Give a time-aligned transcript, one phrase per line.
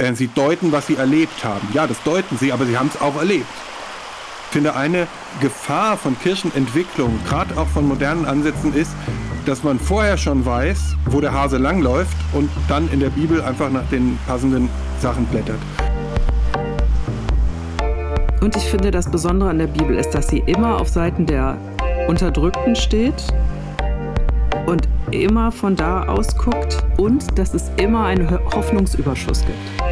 [0.00, 1.68] äh, sie deuten, was sie erlebt haben.
[1.74, 3.46] Ja, das deuten sie, aber sie haben es auch erlebt.
[4.46, 5.06] Ich finde, eine
[5.40, 8.90] Gefahr von Kirchenentwicklung, gerade auch von modernen Ansätzen, ist,
[9.46, 13.70] dass man vorher schon weiß, wo der Hase langläuft und dann in der Bibel einfach
[13.70, 14.68] nach den passenden
[15.00, 15.60] Sachen blättert.
[18.40, 21.56] Und ich finde, das Besondere an der Bibel ist, dass sie immer auf Seiten der
[22.08, 23.22] Unterdrückten steht
[24.66, 29.89] und immer von da aus guckt und dass es immer einen Hoffnungsüberschuss gibt.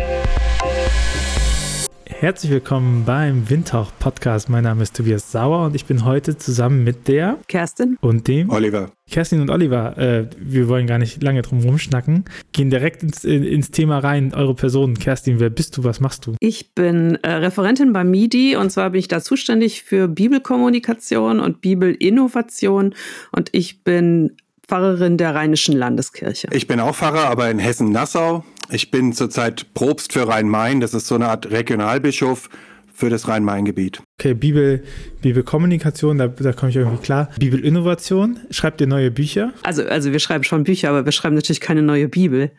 [2.21, 4.49] Herzlich willkommen beim Windhauch Podcast.
[4.49, 8.51] Mein Name ist Tobias Sauer und ich bin heute zusammen mit der Kerstin und dem
[8.51, 8.91] Oliver.
[9.09, 13.71] Kerstin und Oliver, äh, wir wollen gar nicht lange drum rumschnacken, gehen direkt ins, ins
[13.71, 14.99] Thema rein, eure Personen.
[14.99, 16.35] Kerstin, wer bist du, was machst du?
[16.41, 21.61] Ich bin äh, Referentin bei MIDI und zwar bin ich da zuständig für Bibelkommunikation und
[21.61, 22.97] Bibelinnovation
[23.31, 24.33] und ich bin
[24.67, 26.49] Pfarrerin der Rheinischen Landeskirche.
[26.51, 28.43] Ich bin auch Pfarrer, aber in Hessen-Nassau.
[28.71, 30.81] Ich bin zurzeit Propst für Rhein-Main.
[30.81, 32.51] Das ist so eine Art Regionalbischof
[32.93, 34.03] für das Rhein-Main-Gebiet.
[34.19, 34.83] Okay, Bibel,
[35.23, 37.31] Bibelkommunikation, da, da komme ich irgendwie klar.
[37.39, 39.55] Bibelinnovation, schreibt ihr neue Bücher?
[39.63, 42.51] Also, also wir schreiben schon Bücher, aber wir schreiben natürlich keine neue Bibel.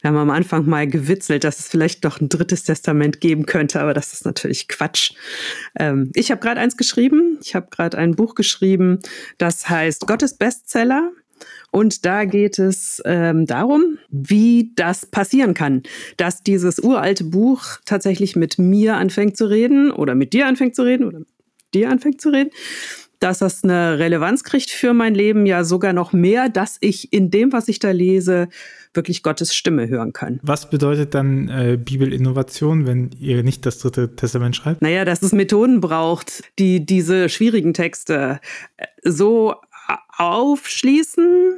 [0.00, 3.80] Wir haben am Anfang mal gewitzelt, dass es vielleicht doch ein drittes Testament geben könnte,
[3.80, 5.12] aber das ist natürlich Quatsch.
[5.76, 7.38] Ähm, ich habe gerade eins geschrieben.
[7.42, 9.00] Ich habe gerade ein Buch geschrieben,
[9.38, 11.10] das heißt Gottes Bestseller
[11.70, 15.82] und da geht es ähm, darum, wie das passieren kann,
[16.16, 20.82] dass dieses uralte Buch tatsächlich mit mir anfängt zu reden oder mit dir anfängt zu
[20.82, 21.28] reden oder mit
[21.74, 22.50] dir anfängt zu reden
[23.20, 27.30] dass das eine Relevanz kriegt für mein Leben, ja sogar noch mehr, dass ich in
[27.30, 28.48] dem, was ich da lese,
[28.94, 30.40] wirklich Gottes Stimme hören kann.
[30.42, 34.82] Was bedeutet dann äh, Bibelinnovation, wenn ihr nicht das dritte Testament schreibt?
[34.82, 38.40] Naja, dass es Methoden braucht, die diese schwierigen Texte
[38.78, 39.54] äh, so
[40.16, 41.56] aufschließen,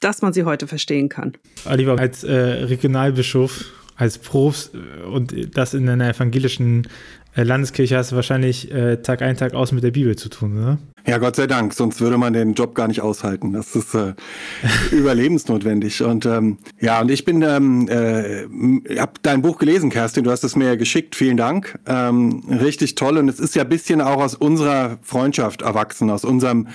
[0.00, 1.36] dass man sie heute verstehen kann.
[1.64, 3.64] Oliver, als äh, Regionalbischof,
[3.98, 6.88] als Propst äh, und das in einer evangelischen
[7.36, 10.58] äh, Landeskirche hast du wahrscheinlich äh, Tag ein, Tag aus mit der Bibel zu tun,
[10.58, 10.78] oder?
[11.06, 13.52] Ja, Gott sei Dank, sonst würde man den Job gar nicht aushalten.
[13.52, 14.14] Das ist äh,
[14.90, 16.02] überlebensnotwendig.
[16.02, 20.44] Und ähm, ja, und ich bin, ähm, äh, habe dein Buch gelesen, Kerstin, du hast
[20.44, 21.78] es mir geschickt, vielen Dank.
[21.86, 23.18] Ähm, richtig toll.
[23.18, 26.68] Und es ist ja ein bisschen auch aus unserer Freundschaft erwachsen, aus unserem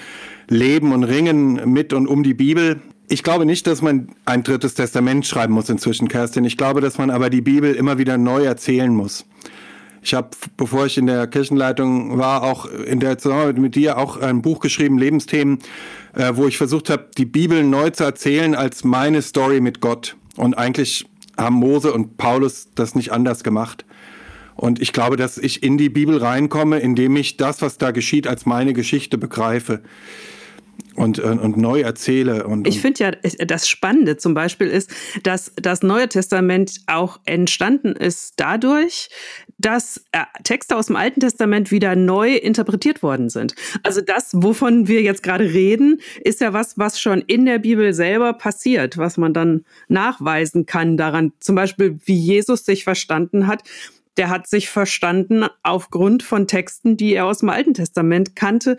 [0.49, 2.81] Leben und Ringen mit und um die Bibel.
[3.09, 6.45] Ich glaube nicht, dass man ein drittes Testament schreiben muss inzwischen, Kerstin.
[6.45, 9.25] Ich glaube, dass man aber die Bibel immer wieder neu erzählen muss.
[10.01, 14.17] Ich habe, bevor ich in der Kirchenleitung war, auch in der Zusammenarbeit mit dir auch
[14.17, 15.59] ein Buch geschrieben, Lebensthemen,
[16.13, 20.17] äh, wo ich versucht habe, die Bibel neu zu erzählen als meine Story mit Gott.
[20.35, 21.05] Und eigentlich
[21.37, 23.85] haben Mose und Paulus das nicht anders gemacht.
[24.55, 28.27] Und ich glaube, dass ich in die Bibel reinkomme, indem ich das, was da geschieht,
[28.27, 29.81] als meine Geschichte begreife
[30.95, 32.45] und, und neu erzähle.
[32.45, 33.11] Und, ich finde ja,
[33.45, 34.91] das Spannende zum Beispiel ist,
[35.23, 39.09] dass das Neue Testament auch entstanden ist dadurch,
[39.57, 43.55] dass äh, Texte aus dem Alten Testament wieder neu interpretiert worden sind.
[43.81, 47.93] Also das, wovon wir jetzt gerade reden, ist ja was, was schon in der Bibel
[47.93, 51.33] selber passiert, was man dann nachweisen kann daran.
[51.39, 53.63] Zum Beispiel, wie Jesus sich verstanden hat.
[54.15, 58.77] Der hat sich verstanden aufgrund von Texten, die er aus dem Alten Testament kannte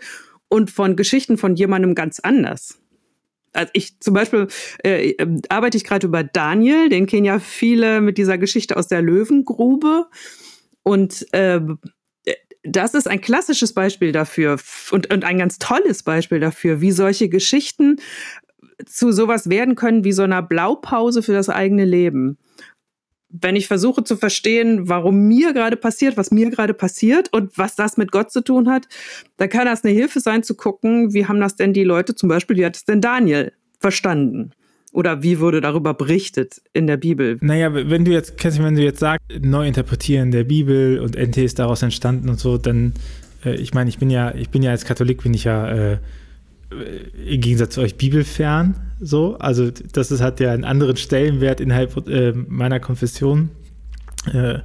[0.49, 2.79] und von Geschichten von jemandem ganz anders.
[3.53, 4.47] Also ich zum Beispiel
[4.83, 8.87] äh, äh, arbeite ich gerade über Daniel, den kennen ja viele mit dieser Geschichte aus
[8.87, 10.07] der Löwengrube.
[10.83, 11.61] Und äh,
[12.63, 14.57] das ist ein klassisches Beispiel dafür
[14.91, 17.97] und, und ein ganz tolles Beispiel dafür, wie solche Geschichten
[18.85, 22.37] zu sowas werden können wie so einer Blaupause für das eigene Leben
[23.41, 27.75] wenn ich versuche zu verstehen, warum mir gerade passiert, was mir gerade passiert und was
[27.75, 28.87] das mit Gott zu tun hat,
[29.37, 32.29] dann kann das eine Hilfe sein zu gucken, wie haben das denn die Leute, zum
[32.29, 34.51] Beispiel, wie hat es denn Daniel verstanden?
[34.91, 37.37] Oder wie wurde darüber berichtet in der Bibel?
[37.41, 41.59] Naja, wenn du jetzt, wenn du jetzt sagst, neu interpretieren der Bibel und NT ist
[41.59, 42.93] daraus entstanden und so, dann,
[43.43, 45.97] äh, ich meine, ich bin ja, ich bin ja als Katholik, bin ich ja äh,
[47.27, 48.75] im Gegensatz zu euch bibelfern.
[48.99, 53.49] So, also das ist, hat ja einen anderen Stellenwert innerhalb äh, meiner Konfession.
[54.31, 54.59] Äh,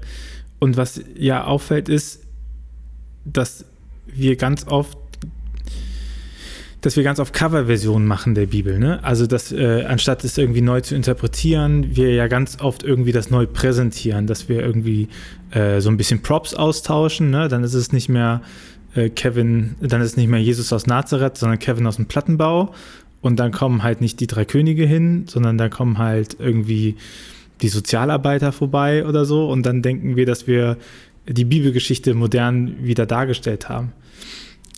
[0.58, 2.22] und was ja auffällt, ist,
[3.24, 3.64] dass
[4.06, 4.98] wir ganz oft
[6.80, 9.04] dass wir ganz oft Coverversionen machen der Bibel, ne?
[9.04, 13.30] Also dass äh, anstatt es irgendwie neu zu interpretieren, wir ja ganz oft irgendwie das
[13.30, 15.08] neu präsentieren, dass wir irgendwie
[15.50, 17.48] äh, so ein bisschen Props austauschen, ne?
[17.48, 18.40] Dann ist es nicht mehr
[18.94, 22.74] äh, Kevin, dann ist nicht mehr Jesus aus Nazareth, sondern Kevin aus dem Plattenbau.
[23.20, 26.96] Und dann kommen halt nicht die drei Könige hin, sondern da kommen halt irgendwie
[27.60, 29.48] die Sozialarbeiter vorbei oder so.
[29.48, 30.78] Und dann denken wir, dass wir
[31.28, 33.92] die Bibelgeschichte modern wieder dargestellt haben.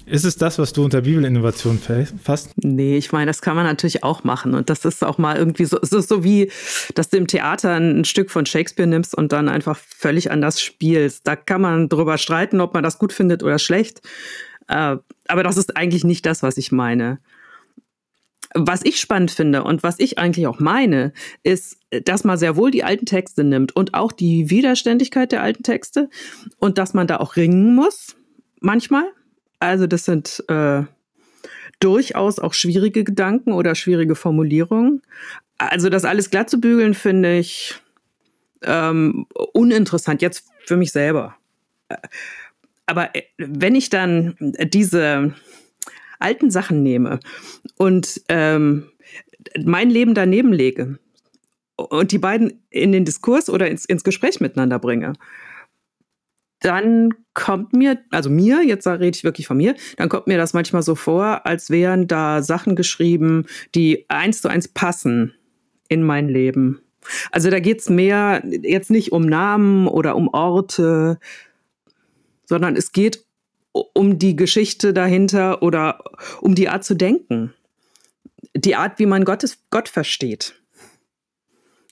[0.06, 1.78] Ist es das, was du unter Bibelinnovation
[2.22, 2.50] fasst?
[2.56, 4.54] Nee, ich meine, das kann man natürlich auch machen.
[4.54, 6.50] Und das ist auch mal irgendwie so, es ist so wie,
[6.94, 11.26] dass du im Theater ein Stück von Shakespeare nimmst und dann einfach völlig anders spielst.
[11.26, 14.02] Da kann man drüber streiten, ob man das gut findet oder schlecht.
[14.69, 14.96] Äh,
[15.28, 17.19] aber das ist eigentlich nicht das, was ich meine.
[18.54, 21.12] Was ich spannend finde und was ich eigentlich auch meine,
[21.43, 25.62] ist, dass man sehr wohl die alten Texte nimmt und auch die Widerständigkeit der alten
[25.62, 26.10] Texte
[26.58, 28.16] und dass man da auch ringen muss,
[28.60, 29.04] manchmal.
[29.62, 30.82] Also das sind äh,
[31.79, 35.03] durchaus auch schwierige Gedanken oder schwierige Formulierungen.
[35.56, 37.76] Also das alles glatt zu bügeln, finde ich
[38.62, 41.37] ähm, uninteressant, jetzt für mich selber.
[42.87, 45.32] Aber äh, wenn ich dann diese
[46.19, 47.20] alten Sachen nehme
[47.76, 48.91] und ähm,
[49.64, 50.99] mein Leben daneben lege
[51.76, 55.12] und die beiden in den Diskurs oder ins, ins Gespräch miteinander bringe,
[56.62, 60.55] dann kommt mir, also mir, jetzt rede ich wirklich von mir, dann kommt mir das
[60.55, 65.35] manchmal so vor, als wären da Sachen geschrieben, die eins zu eins passen
[65.88, 66.81] in mein Leben.
[67.31, 71.19] Also da geht es mehr jetzt nicht um Namen oder um Orte,
[72.47, 73.25] sondern es geht
[73.73, 76.05] um die Geschichte dahinter oder
[76.41, 77.53] um die Art zu denken.
[78.55, 80.55] Die Art, wie man Gottes, Gott versteht.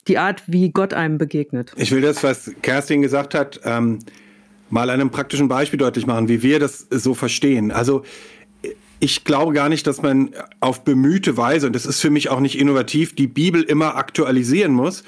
[0.07, 1.73] Die Art, wie Gott einem begegnet.
[1.75, 3.99] Ich will das, was Kerstin gesagt hat, ähm,
[4.71, 7.71] mal einem praktischen Beispiel deutlich machen, wie wir das so verstehen.
[7.71, 8.03] Also
[8.99, 12.39] ich glaube gar nicht, dass man auf bemühte Weise, und das ist für mich auch
[12.39, 15.03] nicht innovativ, die Bibel immer aktualisieren muss,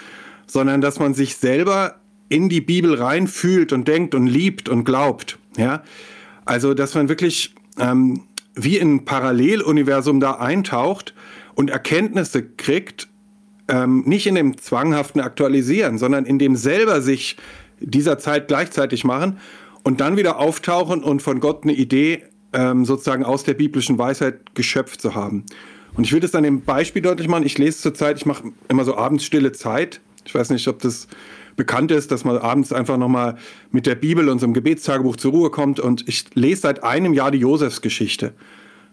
[0.48, 1.96] sondern dass man sich selber
[2.30, 5.38] in die Bibel reinfühlt und denkt und liebt und glaubt.
[5.58, 5.84] Ja,
[6.46, 8.24] also, dass man wirklich ähm,
[8.56, 11.14] wie in ein Paralleluniversum da eintaucht
[11.56, 13.08] und Erkenntnisse kriegt,
[13.68, 17.38] ähm, nicht in dem zwanghaften Aktualisieren, sondern in dem selber sich
[17.84, 19.40] dieser Zeit gleichzeitig machen
[19.84, 24.56] und dann wieder auftauchen und von Gott eine Idee ähm, sozusagen aus der biblischen Weisheit
[24.56, 25.46] geschöpft zu haben.
[25.96, 27.46] Und ich will das an dem Beispiel deutlich machen.
[27.46, 30.02] Ich lese zurzeit, ich mache immer so abends stille Zeit.
[30.26, 31.08] Ich weiß nicht, ob das
[31.56, 33.38] bekannt ist, dass man abends einfach nochmal
[33.72, 35.80] mit der Bibel und so einem Gebetstagebuch zur Ruhe kommt.
[35.80, 38.34] Und ich lese seit einem Jahr die Josefsgeschichte.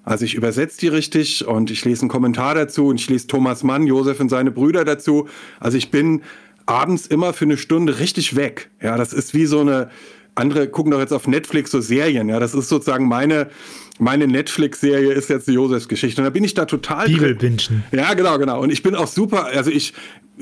[0.02, 3.62] Also ich übersetze die richtig und ich lese einen Kommentar dazu und ich lese Thomas
[3.62, 5.28] Mann, Josef und seine Brüder dazu.
[5.58, 6.22] Also ich bin
[6.70, 8.70] abends immer für eine Stunde richtig weg.
[8.80, 9.90] Ja, das ist wie so eine,
[10.36, 12.28] andere gucken doch jetzt auf Netflix so Serien.
[12.28, 13.50] Ja, das ist sozusagen meine,
[13.98, 16.20] meine Netflix-Serie ist jetzt die Josefs-Geschichte.
[16.20, 17.06] Und da bin ich da total.
[17.06, 17.82] Bibelbinschen.
[17.92, 18.62] Ja, genau, genau.
[18.62, 19.92] Und ich bin auch super, also ich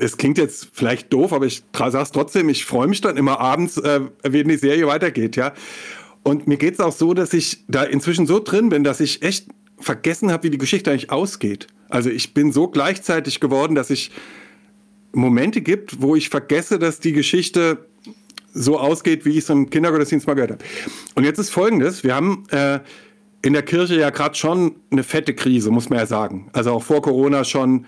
[0.01, 3.39] es klingt jetzt vielleicht doof, aber ich sage es trotzdem, ich freue mich dann immer
[3.41, 5.53] abends, äh, wenn die Serie weitergeht, ja.
[6.23, 9.23] Und mir geht es auch so, dass ich da inzwischen so drin bin, dass ich
[9.23, 9.47] echt
[9.77, 11.67] vergessen habe, wie die Geschichte eigentlich ausgeht.
[11.89, 14.11] Also ich bin so gleichzeitig geworden, dass ich
[15.11, 17.85] Momente gibt, wo ich vergesse, dass die Geschichte
[18.53, 20.63] so ausgeht, wie ich es im Kindergottesdienst mal gehört habe.
[21.15, 22.79] Und jetzt ist Folgendes, wir haben äh,
[23.41, 26.49] in der Kirche ja gerade schon eine fette Krise, muss man ja sagen.
[26.53, 27.85] Also auch vor Corona schon.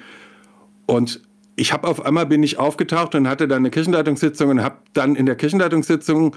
[0.85, 1.21] Und
[1.55, 5.15] ich habe auf einmal bin ich aufgetaucht und hatte dann eine Kirchenleitungssitzung und habe dann
[5.15, 6.35] in der Kirchenleitungssitzung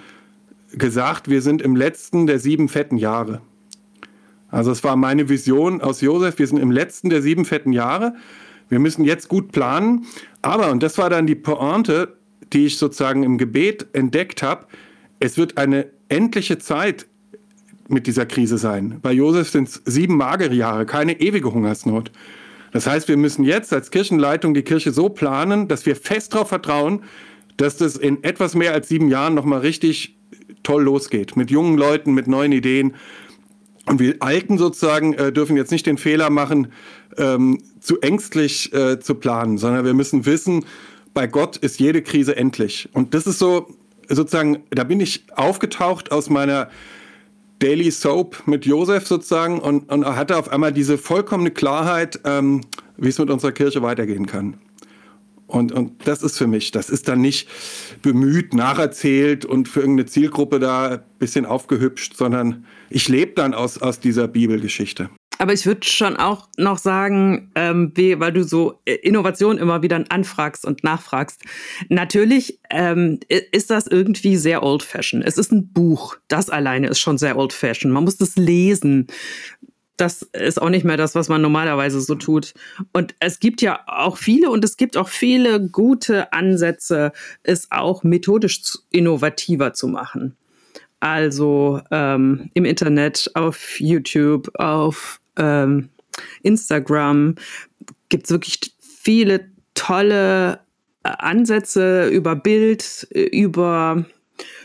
[0.73, 3.41] gesagt, wir sind im letzten der sieben fetten Jahre.
[4.51, 8.15] Also es war meine Vision aus Josef, wir sind im letzten der sieben fetten Jahre.
[8.69, 10.07] Wir müssen jetzt gut planen.
[10.45, 12.17] Aber, und das war dann die Pointe,
[12.53, 14.67] die ich sozusagen im Gebet entdeckt habe,
[15.19, 17.07] es wird eine endliche Zeit
[17.89, 18.99] mit dieser Krise sein.
[19.01, 22.11] Bei Josef sind es sieben magere Jahre, keine ewige Hungersnot.
[22.73, 26.49] Das heißt, wir müssen jetzt als Kirchenleitung die Kirche so planen, dass wir fest darauf
[26.49, 27.05] vertrauen,
[27.57, 30.17] dass das in etwas mehr als sieben Jahren nochmal richtig
[30.63, 31.37] toll losgeht.
[31.37, 32.95] Mit jungen Leuten, mit neuen Ideen.
[33.87, 36.69] Und wir Alten sozusagen äh, dürfen jetzt nicht den Fehler machen,
[37.17, 40.65] ähm, zu ängstlich äh, zu planen, sondern wir müssen wissen,
[41.13, 42.89] bei Gott ist jede Krise endlich.
[42.93, 43.69] Und das ist so,
[44.09, 46.71] sozusagen, da bin ich aufgetaucht aus meiner
[47.59, 52.63] Daily Soap mit Josef sozusagen und, und hatte auf einmal diese vollkommene Klarheit, ähm,
[52.97, 54.57] wie es mit unserer Kirche weitergehen kann.
[55.47, 57.49] Und, und das ist für mich, das ist dann nicht
[58.01, 63.81] bemüht, nacherzählt und für irgendeine Zielgruppe da ein bisschen aufgehübscht, sondern ich lebe dann aus,
[63.81, 65.11] aus dieser Bibelgeschichte.
[65.39, 70.05] Aber ich würde schon auch noch sagen, ähm, weil du so äh, Innovation immer wieder
[70.09, 71.43] anfragst und nachfragst.
[71.89, 75.27] Natürlich ähm, ist das irgendwie sehr old-fashioned.
[75.27, 76.17] Es ist ein Buch.
[76.29, 77.93] Das alleine ist schon sehr old-fashioned.
[77.93, 79.09] Man muss das lesen.
[79.97, 82.55] Das ist auch nicht mehr das, was man normalerweise so tut.
[82.93, 87.13] Und es gibt ja auch viele und es gibt auch viele gute Ansätze,
[87.43, 88.61] es auch methodisch
[88.91, 90.37] innovativer zu machen.
[91.01, 95.91] Also ähm, im Internet, auf YouTube, auf ähm,
[96.43, 97.35] Instagram
[98.09, 100.61] gibt es wirklich viele tolle
[101.03, 104.07] äh, Ansätze über Bild, über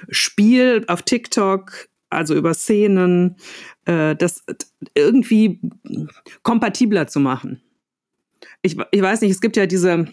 [0.09, 1.89] Spiel auf TikTok.
[2.11, 3.35] also über Szenen,
[3.85, 4.43] äh, das
[4.95, 5.59] irgendwie
[6.41, 7.61] kompatibler zu machen.
[8.61, 10.07] Ich, ich weiß nicht, es gibt ja diese,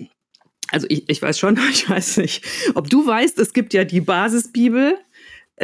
[0.70, 2.44] also ich, ich weiß schon, ich weiß nicht,
[2.74, 5.05] ob du weißt, es gibt ja die Basisbibel, äh,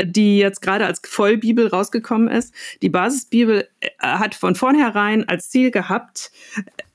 [0.04, 2.54] die jetzt gerade als Vollbibel rausgekommen ist.
[2.80, 6.30] Die Basisbibel äh, hat von vornherein als Ziel gehabt,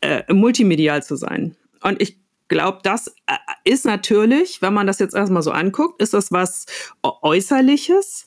[0.01, 1.55] äh, multimedial zu sein.
[1.81, 6.13] Und ich glaube, das äh, ist natürlich, wenn man das jetzt erstmal so anguckt, ist
[6.13, 6.65] das was
[7.03, 8.25] Äußerliches,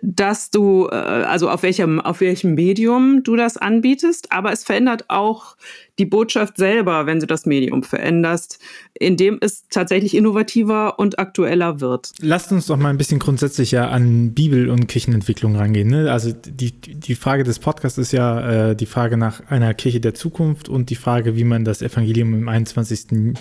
[0.00, 5.04] dass du, äh, also auf welchem, auf welchem Medium du das anbietest, aber es verändert
[5.08, 5.56] auch
[5.98, 8.58] die Botschaft selber, wenn du das Medium veränderst,
[8.94, 12.12] indem es tatsächlich innovativer und aktueller wird.
[12.20, 15.88] Lasst uns doch mal ein bisschen grundsätzlicher an Bibel- und Kirchenentwicklung rangehen.
[15.88, 16.10] Ne?
[16.10, 20.14] Also die, die Frage des Podcasts ist ja äh, die Frage nach einer Kirche der
[20.14, 23.36] Zukunft und die Frage, wie man das Evangelium im 21.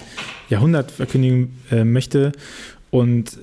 [0.50, 2.34] Jahrhundert verkündigen äh, möchte.
[2.92, 3.40] Und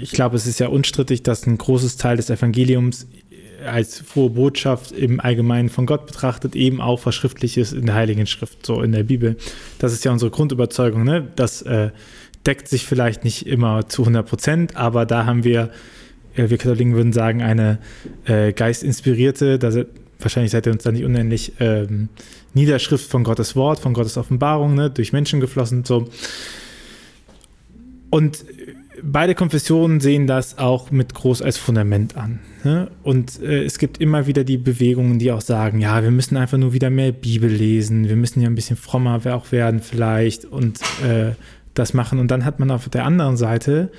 [0.00, 4.30] ich glaube, es ist ja unstrittig, dass ein großes Teil des Evangeliums äh, als frohe
[4.30, 8.82] Botschaft im Allgemeinen von Gott betrachtet, eben auch verschriftlich ist in der Heiligen Schrift, so
[8.82, 9.36] in der Bibel.
[9.78, 11.04] Das ist ja unsere Grundüberzeugung.
[11.04, 11.28] Ne?
[11.36, 11.90] Das äh,
[12.46, 15.70] deckt sich vielleicht nicht immer zu 100 Prozent, aber da haben wir,
[16.34, 17.78] äh, wir Katholiken würden sagen, eine
[18.24, 19.72] äh, geistinspirierte, da
[20.18, 22.08] wahrscheinlich seid ihr uns da nicht unendlich, ähm,
[22.52, 24.90] Niederschrift von Gottes Wort, von Gottes Offenbarung, ne?
[24.90, 26.08] durch Menschen geflossen, so.
[28.10, 28.44] Und
[29.02, 32.40] beide Konfessionen sehen das auch mit groß als Fundament an.
[32.64, 32.90] Ne?
[33.02, 36.58] Und äh, es gibt immer wieder die Bewegungen, die auch sagen, ja, wir müssen einfach
[36.58, 40.80] nur wieder mehr Bibel lesen, wir müssen ja ein bisschen frommer auch werden vielleicht und
[41.04, 41.32] äh,
[41.74, 42.18] das machen.
[42.18, 43.90] Und dann hat man auf der anderen Seite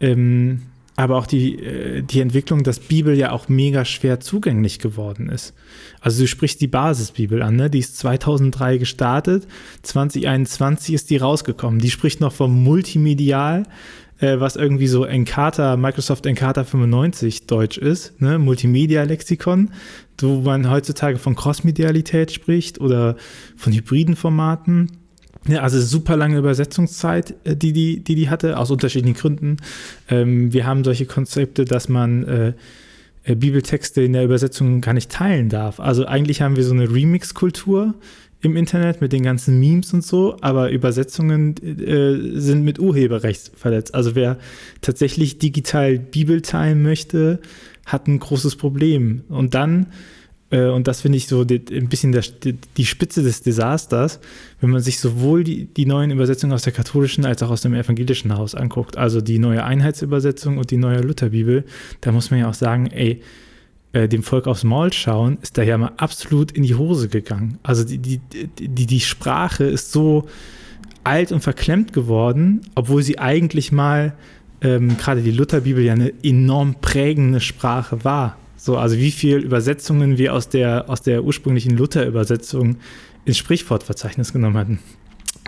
[0.00, 0.62] ähm,
[0.98, 5.54] aber auch die, äh, die Entwicklung, dass Bibel ja auch mega schwer zugänglich geworden ist.
[6.00, 7.70] Also du sprichst die Basisbibel an, ne?
[7.70, 9.46] die ist 2003 gestartet,
[9.82, 11.78] 2021 ist die rausgekommen.
[11.78, 13.62] Die spricht noch vom Multimedial,
[14.20, 18.38] äh, was irgendwie so Encarta, Microsoft Encarta 95 Deutsch ist, ne?
[18.38, 19.70] Multimedia-Lexikon,
[20.20, 23.16] wo man heutzutage von Crossmedialität spricht oder
[23.56, 24.90] von hybriden Formaten.
[25.46, 29.56] Ja, also super lange Übersetzungszeit, äh, die die, die, die hatte, aus unterschiedlichen Gründen.
[30.08, 32.52] Ähm, wir haben solche Konzepte, dass man äh,
[33.28, 35.80] äh, Bibeltexte in der Übersetzung gar nicht teilen darf.
[35.80, 37.94] Also eigentlich haben wir so eine Remix-Kultur,
[38.40, 43.94] im Internet mit den ganzen Memes und so, aber Übersetzungen äh, sind mit Urheberrecht verletzt.
[43.94, 44.38] Also wer
[44.80, 47.40] tatsächlich digital Bibel teilen möchte,
[47.84, 49.22] hat ein großes Problem.
[49.28, 49.86] Und dann,
[50.50, 52.22] äh, und das finde ich so die, ein bisschen der,
[52.76, 54.20] die, Spitze des Desasters,
[54.60, 57.74] wenn man sich sowohl die, die neuen Übersetzungen aus der katholischen als auch aus dem
[57.74, 61.64] evangelischen Haus anguckt, also die neue Einheitsübersetzung und die neue Lutherbibel,
[62.02, 63.20] da muss man ja auch sagen, ey,
[63.92, 67.58] äh, dem Volk aufs Maul schauen, ist da ja mal absolut in die Hose gegangen.
[67.62, 68.20] Also die, die,
[68.58, 70.28] die, die Sprache ist so
[71.04, 74.14] alt und verklemmt geworden, obwohl sie eigentlich mal
[74.60, 78.36] ähm, gerade die Lutherbibel ja eine enorm prägende Sprache war.
[78.56, 82.76] So, also wie viele Übersetzungen wir aus der, aus der ursprünglichen Luther-Übersetzung
[83.24, 84.78] ins Sprichwortverzeichnis genommen hatten.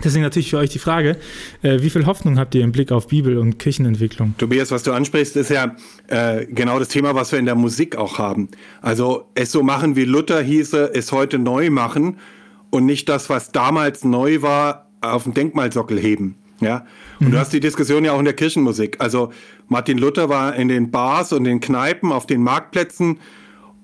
[0.03, 1.17] Deswegen natürlich für euch die Frage,
[1.61, 4.35] äh, wie viel Hoffnung habt ihr im Blick auf Bibel und Kirchenentwicklung?
[4.37, 5.75] Tobias, was du ansprichst, ist ja
[6.07, 8.49] äh, genau das Thema, was wir in der Musik auch haben.
[8.81, 12.17] Also es so machen, wie Luther hieße, es heute neu machen
[12.69, 16.35] und nicht das, was damals neu war, auf den Denkmalsockel heben.
[16.61, 16.85] Ja,
[17.19, 17.31] und mhm.
[17.31, 18.97] du hast die Diskussion ja auch in der Kirchenmusik.
[18.99, 19.31] Also
[19.67, 23.17] Martin Luther war in den Bars und den Kneipen, auf den Marktplätzen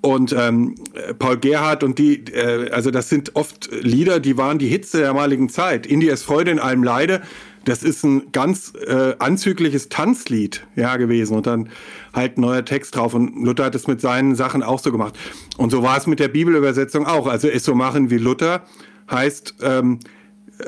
[0.02, 0.76] und ähm,
[1.20, 5.02] Paul Gerhardt und die, äh, also das sind oft Lieder, die waren die Hits der
[5.02, 5.86] damaligen Zeit.
[5.86, 7.22] Indias Freude in allem Leide,
[7.66, 11.70] das ist ein ganz äh, anzügliches Tanzlied ja gewesen und dann
[12.14, 15.18] halt ein neuer Text drauf und Luther hat es mit seinen Sachen auch so gemacht
[15.58, 17.28] und so war es mit der Bibelübersetzung auch.
[17.28, 18.64] Also es so machen wie Luther
[19.10, 20.00] heißt ähm,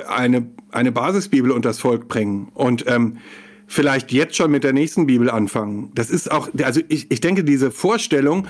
[0.07, 3.17] eine eine Basisbibel unter Volk bringen und ähm,
[3.67, 5.91] vielleicht jetzt schon mit der nächsten Bibel anfangen.
[5.95, 8.47] Das ist auch, also ich, ich denke, diese Vorstellung,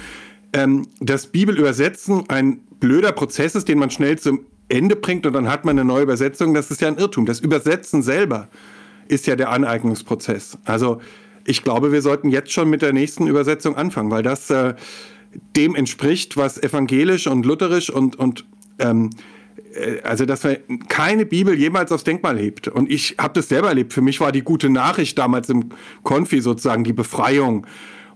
[0.54, 5.50] ähm, dass Bibelübersetzen ein blöder Prozess ist, den man schnell zum Ende bringt und dann
[5.50, 7.26] hat man eine neue Übersetzung, das ist ja ein Irrtum.
[7.26, 8.48] Das Übersetzen selber
[9.08, 10.58] ist ja der Aneignungsprozess.
[10.66, 11.02] Also
[11.46, 14.76] ich glaube, wir sollten jetzt schon mit der nächsten Übersetzung anfangen, weil das äh,
[15.56, 18.46] dem entspricht, was evangelisch und lutherisch und, und
[18.78, 19.10] ähm,
[19.74, 22.68] äh, also dass man keine Bibel jemals aufs Denkmal hebt.
[22.68, 23.94] Und ich habe das selber erlebt.
[23.94, 25.70] Für mich war die gute Nachricht damals im
[26.04, 27.66] Konfi sozusagen die Befreiung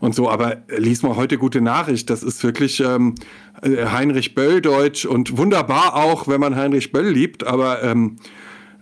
[0.03, 0.29] und so.
[0.29, 2.09] Aber lies mal heute gute Nachricht.
[2.09, 3.15] Das ist wirklich ähm,
[3.61, 7.47] äh, Heinrich Böll Deutsch und wunderbar auch, wenn man Heinrich Böll liebt.
[7.47, 8.17] Aber ähm,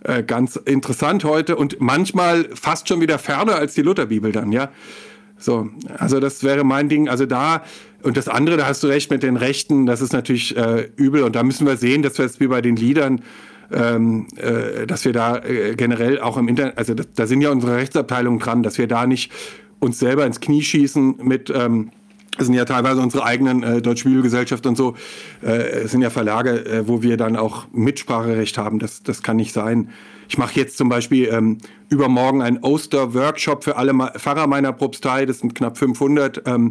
[0.02, 4.70] äh, ganz interessant heute und manchmal fast schon wieder ferner als die Lutherbibel dann, ja.
[5.38, 7.08] So, also das wäre mein Ding.
[7.08, 7.62] Also da
[8.02, 11.22] und das andere, da hast du recht mit den Rechten, das ist natürlich äh, übel
[11.22, 13.22] und da müssen wir sehen, dass wir jetzt wie bei den Liedern
[13.72, 17.76] ähm, äh, dass wir da äh, generell auch im Internet, also da sind ja unsere
[17.76, 19.32] Rechtsabteilungen dran, dass wir da nicht
[19.82, 21.90] uns selber ins Knie schießen mit, ähm,
[22.38, 24.94] das sind ja teilweise unsere eigenen äh, Deutsche Bibelgesellschaft und so,
[25.42, 28.78] äh, sind ja Verlage, äh, wo wir dann auch Mitspracherecht haben.
[28.78, 29.90] Das, das kann nicht sein.
[30.28, 31.58] Ich mache jetzt zum Beispiel ähm,
[31.88, 35.26] übermorgen einen Oster-Workshop für alle Pfarrer meiner Propstei.
[35.26, 36.42] Das sind knapp 500.
[36.46, 36.70] Ähm,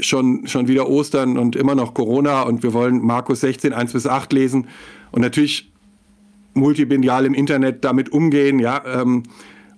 [0.00, 4.06] schon, schon wieder Ostern und immer noch Corona und wir wollen Markus 16, 1 bis
[4.06, 4.66] 8 lesen
[5.12, 5.72] und natürlich
[6.54, 8.82] multibiendial im Internet damit umgehen, ja.
[8.84, 9.22] Ähm,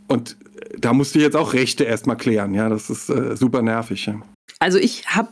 [0.09, 0.39] und
[0.77, 2.69] da musste ich jetzt auch Rechte erstmal klären, ja.
[2.69, 4.07] Das ist äh, super nervig.
[4.07, 4.21] Ja.
[4.59, 5.29] Also ich habe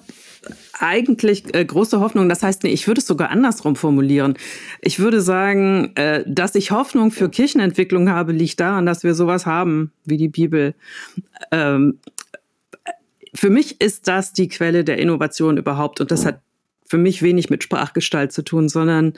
[0.78, 2.28] eigentlich äh, große Hoffnung.
[2.28, 4.34] Das heißt, nee, ich würde es sogar andersrum formulieren.
[4.80, 9.46] Ich würde sagen, äh, dass ich Hoffnung für Kirchenentwicklung habe, liegt daran, dass wir sowas
[9.46, 10.74] haben wie die Bibel.
[11.50, 11.98] Ähm,
[13.34, 16.00] für mich ist das die Quelle der Innovation überhaupt.
[16.00, 16.40] Und das hat
[16.86, 19.14] für mich wenig mit Sprachgestalt zu tun, sondern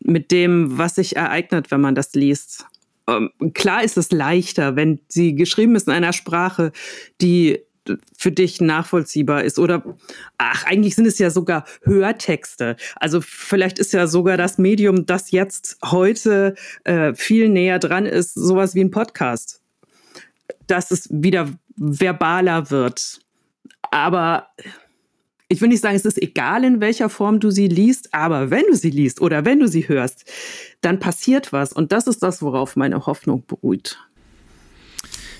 [0.00, 2.66] mit dem, was sich ereignet, wenn man das liest.
[3.10, 6.72] Ähm, klar ist es leichter, wenn sie geschrieben ist in einer Sprache,
[7.20, 7.60] die
[8.16, 9.58] für dich nachvollziehbar ist.
[9.58, 9.82] Oder
[10.38, 12.76] ach, eigentlich sind es ja sogar Hörtexte.
[12.96, 18.34] Also vielleicht ist ja sogar das Medium, das jetzt heute äh, viel näher dran ist,
[18.34, 19.62] sowas wie ein Podcast.
[20.66, 23.20] Dass es wieder verbaler wird.
[23.90, 24.48] Aber
[25.50, 28.64] ich will nicht sagen, es ist egal, in welcher Form du sie liest, aber wenn
[28.70, 30.24] du sie liest oder wenn du sie hörst,
[30.80, 31.72] dann passiert was.
[31.72, 33.98] Und das ist das, worauf meine Hoffnung beruht.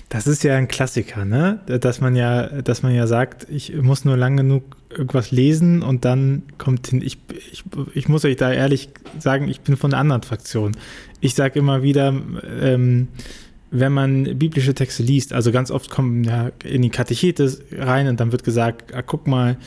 [0.09, 1.61] Das ist ja ein Klassiker, ne?
[1.65, 6.03] Dass man ja, dass man ja sagt, ich muss nur lang genug irgendwas lesen und
[6.03, 7.01] dann kommt hin.
[7.01, 7.17] Ich,
[7.49, 7.63] ich,
[7.93, 10.73] ich muss euch da ehrlich sagen, ich bin von einer anderen Fraktion.
[11.21, 12.13] Ich sage immer wieder,
[12.61, 13.07] ähm,
[13.71, 18.19] wenn man biblische Texte liest, also ganz oft kommen ja in die Katechete rein und
[18.19, 19.57] dann wird gesagt, ah, guck mal,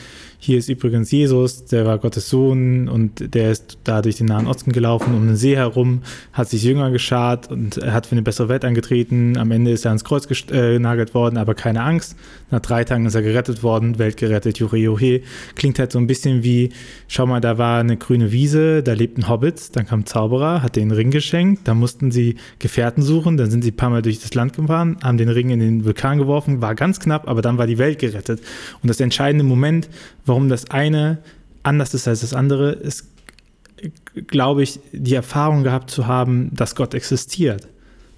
[0.45, 4.45] hier ist übrigens Jesus, der war Gottes Sohn und der ist da durch den Nahen
[4.45, 8.47] Osten gelaufen, um den See herum, hat sich Jünger geschart und hat für eine bessere
[8.47, 9.37] Welt angetreten.
[9.37, 12.15] Am Ende ist er ans Kreuz äh, genagelt worden, aber keine Angst.
[12.51, 15.21] Nach drei Tagen ist er gerettet worden, Welt gerettet, juhe, juhe.
[15.55, 16.69] Klingt halt so ein bisschen wie,
[17.07, 20.91] schau mal, da war eine grüne Wiese, da lebten Hobbits, dann kam Zauberer, hat den
[20.91, 24.33] Ring geschenkt, da mussten sie Gefährten suchen, dann sind sie ein paar Mal durch das
[24.35, 27.65] Land gefahren, haben den Ring in den Vulkan geworfen, war ganz knapp, aber dann war
[27.65, 28.41] die Welt gerettet.
[28.83, 29.89] Und das entscheidende Moment,
[30.25, 31.19] warum das eine
[31.63, 33.07] anders ist als das andere, ist,
[34.27, 37.67] glaube ich, die Erfahrung gehabt zu haben, dass Gott existiert.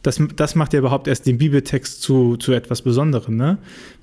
[0.03, 3.57] Das, das macht ja überhaupt erst den Bibeltext zu, zu etwas Besonderem, ne?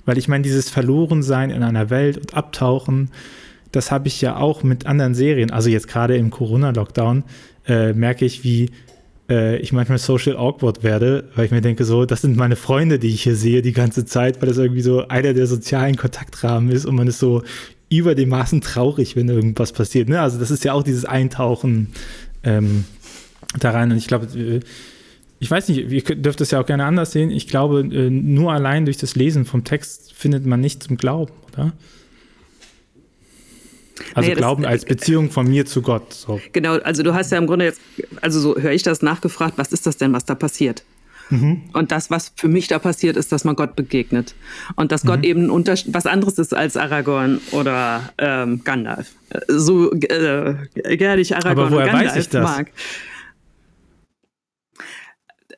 [0.05, 3.09] Weil ich meine, dieses Verlorensein in einer Welt und Abtauchen,
[3.71, 7.23] das habe ich ja auch mit anderen Serien, also jetzt gerade im Corona-Lockdown,
[7.67, 8.69] äh, merke ich, wie
[9.29, 12.99] äh, ich manchmal social awkward werde, weil ich mir denke, so, das sind meine Freunde,
[12.99, 16.69] die ich hier sehe die ganze Zeit, weil das irgendwie so einer der sozialen Kontaktrahmen
[16.69, 17.41] ist und man ist so
[17.89, 20.09] über dem Maßen traurig, wenn irgendwas passiert.
[20.09, 20.19] Ne?
[20.19, 21.89] Also das ist ja auch dieses Eintauchen
[22.43, 22.85] ähm,
[23.59, 23.91] da rein.
[23.91, 24.59] Und ich glaube, äh,
[25.39, 27.29] ich weiß nicht, ihr dürft es ja auch gerne anders sehen.
[27.29, 31.33] Ich glaube, äh, nur allein durch das Lesen vom Text findet man nicht zum Glauben,
[31.53, 31.73] oder?
[34.13, 36.13] Also naja, Glauben das, als Beziehung von mir zu Gott.
[36.13, 36.41] So.
[36.51, 37.79] Genau, also du hast ja im Grunde jetzt,
[38.21, 40.83] also so höre ich das nachgefragt, was ist das denn, was da passiert?
[41.29, 41.63] Mhm.
[41.73, 44.35] Und das, was für mich da passiert, ist, dass man Gott begegnet.
[44.75, 45.07] Und dass mhm.
[45.07, 45.49] Gott eben
[45.87, 49.11] was anderes ist als Aragorn oder ähm, Gandalf.
[49.47, 50.55] So äh,
[50.97, 52.43] gerne ich Aragorn Aber woher und Gandalf weiß ich das?
[52.43, 52.71] mag.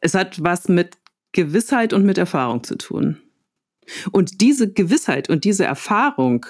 [0.01, 0.95] Es hat was mit
[1.31, 3.17] Gewissheit und mit Erfahrung zu tun.
[4.11, 6.45] Und diese Gewissheit und diese Erfahrung,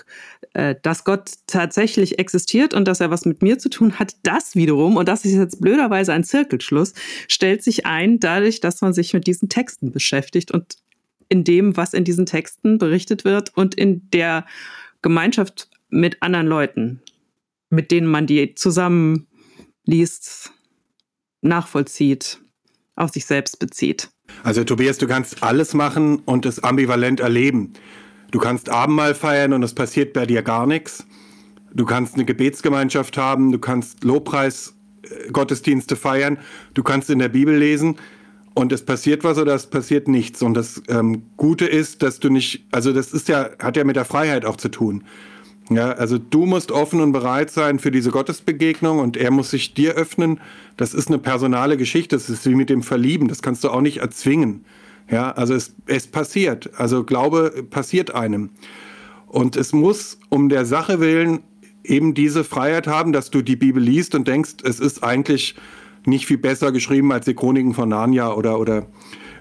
[0.54, 4.56] äh, dass Gott tatsächlich existiert und dass er was mit mir zu tun hat, das
[4.56, 6.94] wiederum, und das ist jetzt blöderweise ein Zirkelschluss,
[7.28, 10.78] stellt sich ein dadurch, dass man sich mit diesen Texten beschäftigt und
[11.30, 14.46] in dem, was in diesen Texten berichtet wird und in der
[15.02, 17.02] Gemeinschaft mit anderen Leuten,
[17.70, 19.28] mit denen man die zusammen
[19.86, 20.52] liest,
[21.42, 22.42] nachvollzieht,
[22.96, 24.10] auf sich selbst bezieht.
[24.44, 27.74] Also Tobias, du kannst alles machen und es ambivalent erleben.
[28.32, 31.06] Du kannst Abendmahl feiern und es passiert bei dir gar nichts.
[31.74, 36.38] Du kannst eine Gebetsgemeinschaft haben, du kannst Lobpreis, äh, feiern,
[36.74, 37.98] du kannst in der Bibel lesen
[38.54, 40.42] und es passiert was oder es passiert nichts.
[40.42, 43.96] Und das ähm, Gute ist, dass du nicht, also das ist ja, hat ja mit
[43.96, 45.04] der Freiheit auch zu tun.
[45.70, 49.74] Ja, also du musst offen und bereit sein für diese Gottesbegegnung und er muss sich
[49.74, 50.40] dir öffnen.
[50.78, 52.16] Das ist eine personale Geschichte.
[52.16, 53.28] Das ist wie mit dem Verlieben.
[53.28, 54.64] Das kannst du auch nicht erzwingen.
[55.10, 56.72] Ja, also es, es passiert.
[56.78, 58.52] Also Glaube passiert einem.
[59.28, 61.40] Und es muss um der Sache willen
[61.84, 65.56] eben diese Freiheit haben, dass du die Bibel liest und denkst, es ist eigentlich
[66.06, 68.88] nicht viel besser geschrieben als die Chroniken von Narnia oder, oder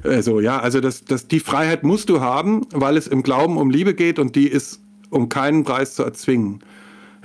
[0.03, 0.41] äh, so.
[0.41, 3.95] Ja, also das, das, die Freiheit musst du haben, weil es im Glauben um Liebe
[3.95, 4.81] geht und die ist
[5.17, 6.61] um keinen Preis zu erzwingen.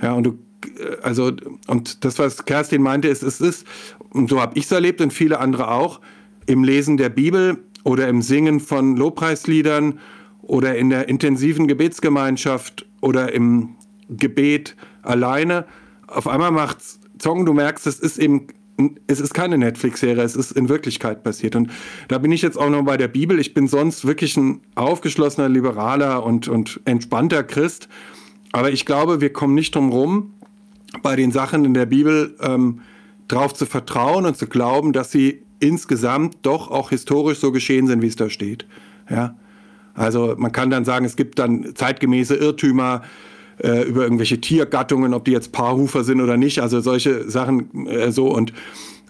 [0.00, 0.38] Ja, und du,
[0.78, 1.32] äh, also,
[1.66, 3.66] und das, was Kerstin meinte, ist, es ist,
[4.10, 6.00] und so habe ich es erlebt und viele andere auch,
[6.46, 10.00] im Lesen der Bibel oder im Singen von Lobpreisliedern
[10.42, 13.76] oder in der intensiven Gebetsgemeinschaft oder im
[14.08, 15.66] Gebet alleine.
[16.08, 18.48] Auf einmal macht's Zong, du merkst, es ist eben
[19.06, 21.56] es ist keine Netflix-Serie, es ist in Wirklichkeit passiert.
[21.56, 21.70] Und
[22.08, 23.38] da bin ich jetzt auch noch bei der Bibel.
[23.38, 27.88] Ich bin sonst wirklich ein aufgeschlossener, liberaler und, und entspannter Christ.
[28.52, 30.34] Aber ich glaube, wir kommen nicht drum rum,
[31.02, 32.80] bei den Sachen in der Bibel ähm,
[33.28, 38.02] darauf zu vertrauen und zu glauben, dass sie insgesamt doch auch historisch so geschehen sind,
[38.02, 38.66] wie es da steht.
[39.08, 39.36] Ja?
[39.94, 43.02] Also man kann dann sagen, es gibt dann zeitgemäße Irrtümer,
[43.58, 48.12] äh, über irgendwelche Tiergattungen, ob die jetzt Paarhufer sind oder nicht, also solche Sachen äh,
[48.12, 48.28] so.
[48.28, 48.52] Und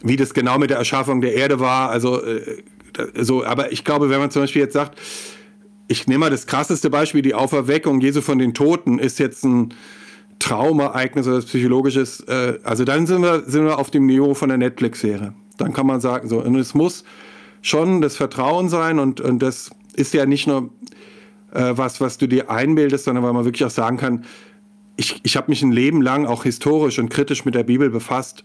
[0.03, 2.63] wie das genau mit der Erschaffung der Erde war, also äh,
[3.19, 4.99] so, aber ich glaube, wenn man zum Beispiel jetzt sagt,
[5.89, 9.75] ich nehme mal das krasseste Beispiel, die Auferweckung Jesu von den Toten ist jetzt ein
[10.39, 14.59] Traumereignis oder psychologisches, äh, also dann sind wir, sind wir auf dem Niveau von der
[14.59, 15.35] Netflix-Serie.
[15.59, 17.05] Dann kann man sagen, so, und es muss
[17.61, 20.71] schon das Vertrauen sein und, und das ist ja nicht nur
[21.53, 24.25] äh, was, was du dir einbildest, sondern weil man wirklich auch sagen kann,
[24.97, 28.45] ich, ich habe mich ein Leben lang auch historisch und kritisch mit der Bibel befasst.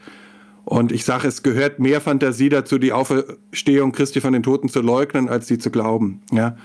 [0.63, 4.81] Und ich sage, es gehört mehr Fantasie dazu, die Auferstehung Christi von den Toten zu
[4.81, 6.21] leugnen, als sie zu glauben.
[6.31, 6.57] Ja?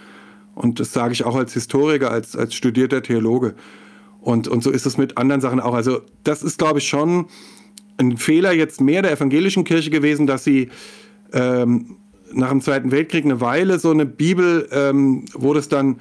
[0.54, 3.54] Und das sage ich auch als Historiker, als, als studierter Theologe.
[4.20, 5.74] Und, und so ist es mit anderen Sachen auch.
[5.74, 7.26] Also das ist, glaube ich, schon
[7.98, 10.70] ein Fehler jetzt mehr der evangelischen Kirche gewesen, dass sie
[11.32, 11.96] ähm,
[12.32, 16.00] nach dem Zweiten Weltkrieg eine Weile so eine Bibel, ähm, wo das dann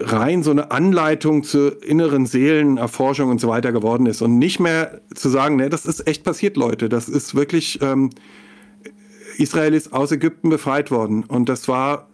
[0.00, 5.00] rein so eine Anleitung zur inneren Seelenerforschung und so weiter geworden ist und nicht mehr
[5.14, 8.10] zu sagen, ne, das ist echt passiert, Leute, das ist wirklich, ähm,
[9.36, 11.24] Israel ist aus Ägypten befreit worden.
[11.24, 12.08] Und das war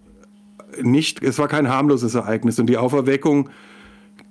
[0.83, 2.59] nicht, es war kein harmloses Ereignis.
[2.59, 3.51] Und die Auferweckung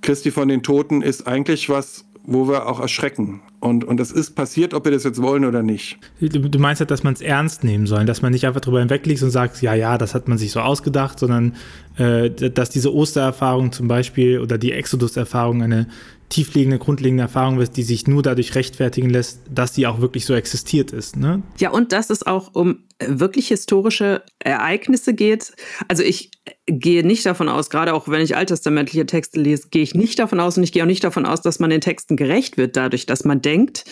[0.01, 3.41] Christi von den Toten ist eigentlich was, wo wir auch erschrecken.
[3.65, 5.97] Und, und das ist passiert, ob wir das jetzt wollen oder nicht.
[6.19, 9.23] Du meinst halt, dass man es ernst nehmen soll, dass man nicht einfach drüber hinwegliegt
[9.23, 11.55] und sagt, ja, ja, das hat man sich so ausgedacht, sondern
[11.97, 15.87] äh, dass diese Ostererfahrung zum Beispiel oder die Exodus-Erfahrung eine
[16.29, 20.33] tiefliegende, grundlegende Erfahrung ist, die sich nur dadurch rechtfertigen lässt, dass sie auch wirklich so
[20.33, 21.15] existiert ist.
[21.15, 21.43] Ne?
[21.59, 25.53] Ja, und dass es auch um wirklich historische Ereignisse geht.
[25.87, 26.31] Also ich
[26.65, 30.39] gehe nicht davon aus, gerade auch wenn ich alttestamentliche Texte lese, gehe ich nicht davon
[30.39, 33.05] aus und ich gehe auch nicht davon aus, dass man den Texten gerecht wird, dadurch,
[33.05, 33.85] dass man denkt,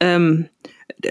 [0.00, 0.48] ähm,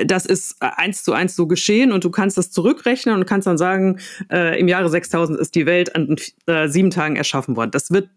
[0.05, 3.57] das ist eins zu eins so geschehen und du kannst das zurückrechnen und kannst dann
[3.57, 3.99] sagen,
[4.31, 6.15] äh, im Jahre 6000 ist die Welt an
[6.47, 7.71] äh, sieben Tagen erschaffen worden.
[7.71, 8.09] Das wird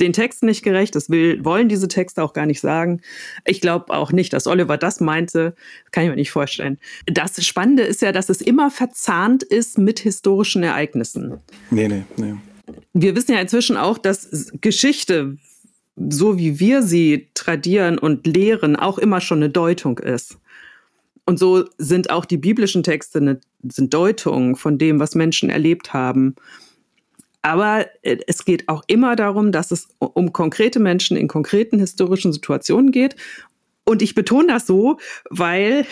[0.00, 0.94] den Texten nicht gerecht.
[0.94, 3.00] Das will, wollen diese Texte auch gar nicht sagen.
[3.44, 5.54] Ich glaube auch nicht, dass Oliver das meinte.
[5.92, 6.78] Kann ich mir nicht vorstellen.
[7.06, 11.38] Das Spannende ist ja, dass es immer verzahnt ist mit historischen Ereignissen.
[11.70, 12.34] Nee, nee, nee.
[12.92, 15.36] Wir wissen ja inzwischen auch, dass Geschichte,
[15.96, 20.38] so wie wir sie tradieren und lehren, auch immer schon eine Deutung ist.
[21.26, 25.92] Und so sind auch die biblischen Texte eine, sind Deutungen von dem, was Menschen erlebt
[25.92, 26.34] haben.
[27.44, 32.32] Aber äh, es geht auch immer darum, dass es um konkrete Menschen in konkreten historischen
[32.32, 33.16] Situationen geht.
[33.84, 35.84] Und ich betone das so, weil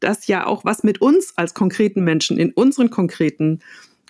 [0.00, 3.60] das ja auch was mit uns als konkreten Menschen in unseren konkreten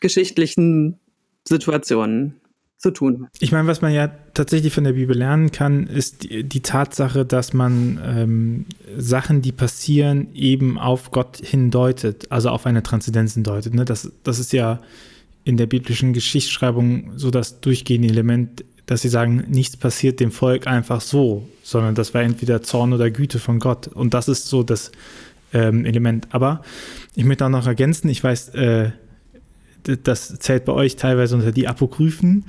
[0.01, 1.01] geschichtlichen
[1.47, 2.41] Situationen
[2.79, 3.31] zu tun hat.
[3.41, 7.25] Ich meine, was man ja tatsächlich von der Bibel lernen kann, ist die, die Tatsache,
[7.25, 13.75] dass man ähm, Sachen, die passieren, eben auf Gott hindeutet, also auf eine Transzendenz hindeutet.
[13.75, 13.85] Ne?
[13.85, 14.81] Das, das ist ja
[15.45, 20.67] in der biblischen Geschichtsschreibung so das durchgehende Element, dass sie sagen, nichts passiert dem Volk
[20.67, 23.89] einfach so, sondern das war entweder Zorn oder Güte von Gott.
[23.89, 24.93] Und das ist so das
[25.53, 26.29] ähm, Element.
[26.31, 26.63] Aber
[27.15, 28.91] ich möchte auch noch ergänzen, ich weiß, äh,
[30.03, 32.45] das zählt bei euch teilweise unter die Apokryphen,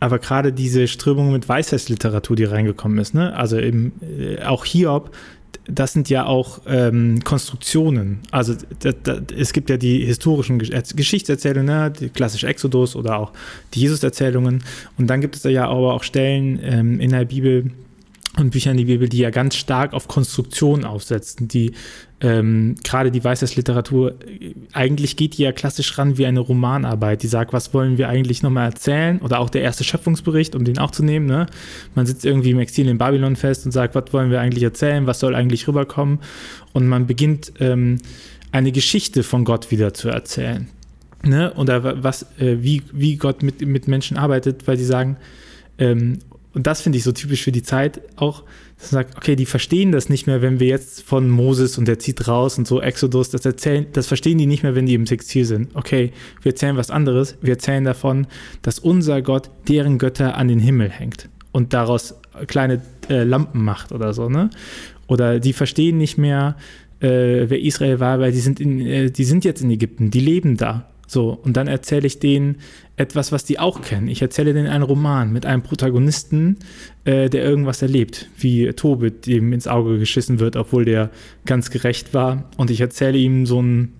[0.00, 3.34] aber gerade diese Strömung mit Weisheitsliteratur, die reingekommen ist, ne?
[3.34, 5.14] also eben, äh, auch Hiob,
[5.66, 8.20] das sind ja auch ähm, Konstruktionen.
[8.30, 11.90] Also da, da, es gibt ja die historischen Geschichtserzählungen, ne?
[11.90, 13.32] die klassische Exodus oder auch
[13.74, 14.64] die Jesus-Erzählungen.
[14.96, 17.70] Und dann gibt es da ja aber auch Stellen ähm, in der Bibel,
[18.38, 21.72] und Bücher in die Bibel, die ja ganz stark auf Konstruktion aufsetzen, die
[22.20, 24.14] ähm, gerade die Weisheitsliteratur,
[24.72, 28.42] eigentlich geht die ja klassisch ran wie eine Romanarbeit, die sagt, was wollen wir eigentlich
[28.42, 29.20] nochmal erzählen?
[29.20, 31.26] Oder auch der erste Schöpfungsbericht, um den auch zu nehmen.
[31.26, 31.46] Ne?
[31.94, 35.06] Man sitzt irgendwie im Exil in Babylon fest und sagt, was wollen wir eigentlich erzählen?
[35.06, 36.18] Was soll eigentlich rüberkommen?
[36.72, 37.98] Und man beginnt ähm,
[38.50, 40.68] eine Geschichte von Gott wieder zu erzählen.
[41.24, 41.52] Ne?
[41.54, 45.16] Oder was, äh, wie, wie Gott mit, mit Menschen arbeitet, weil sie sagen,
[45.78, 46.18] ähm,
[46.58, 48.42] und das finde ich so typisch für die Zeit auch,
[48.80, 51.86] dass man sagt, okay, die verstehen das nicht mehr, wenn wir jetzt von Moses und
[51.86, 54.94] der zieht raus und so Exodus, das erzählen, das verstehen die nicht mehr, wenn die
[54.94, 55.76] im Textil sind.
[55.76, 56.10] Okay,
[56.42, 57.36] wir erzählen was anderes.
[57.42, 58.26] Wir erzählen davon,
[58.62, 62.16] dass unser Gott deren Götter an den Himmel hängt und daraus
[62.48, 64.50] kleine äh, Lampen macht oder so, ne?
[65.06, 66.56] Oder die verstehen nicht mehr,
[66.98, 70.18] äh, wer Israel war, weil die sind, in, äh, die sind jetzt in Ägypten, die
[70.18, 70.90] leben da.
[71.06, 72.56] So, und dann erzähle ich denen
[72.98, 74.08] etwas, was die auch kennen.
[74.08, 76.58] Ich erzähle denen einen Roman mit einem Protagonisten,
[77.04, 81.10] äh, der irgendwas erlebt, wie Tobit, dem ins Auge geschissen wird, obwohl der
[81.46, 82.50] ganz gerecht war.
[82.56, 83.92] Und ich erzähle ihm so ein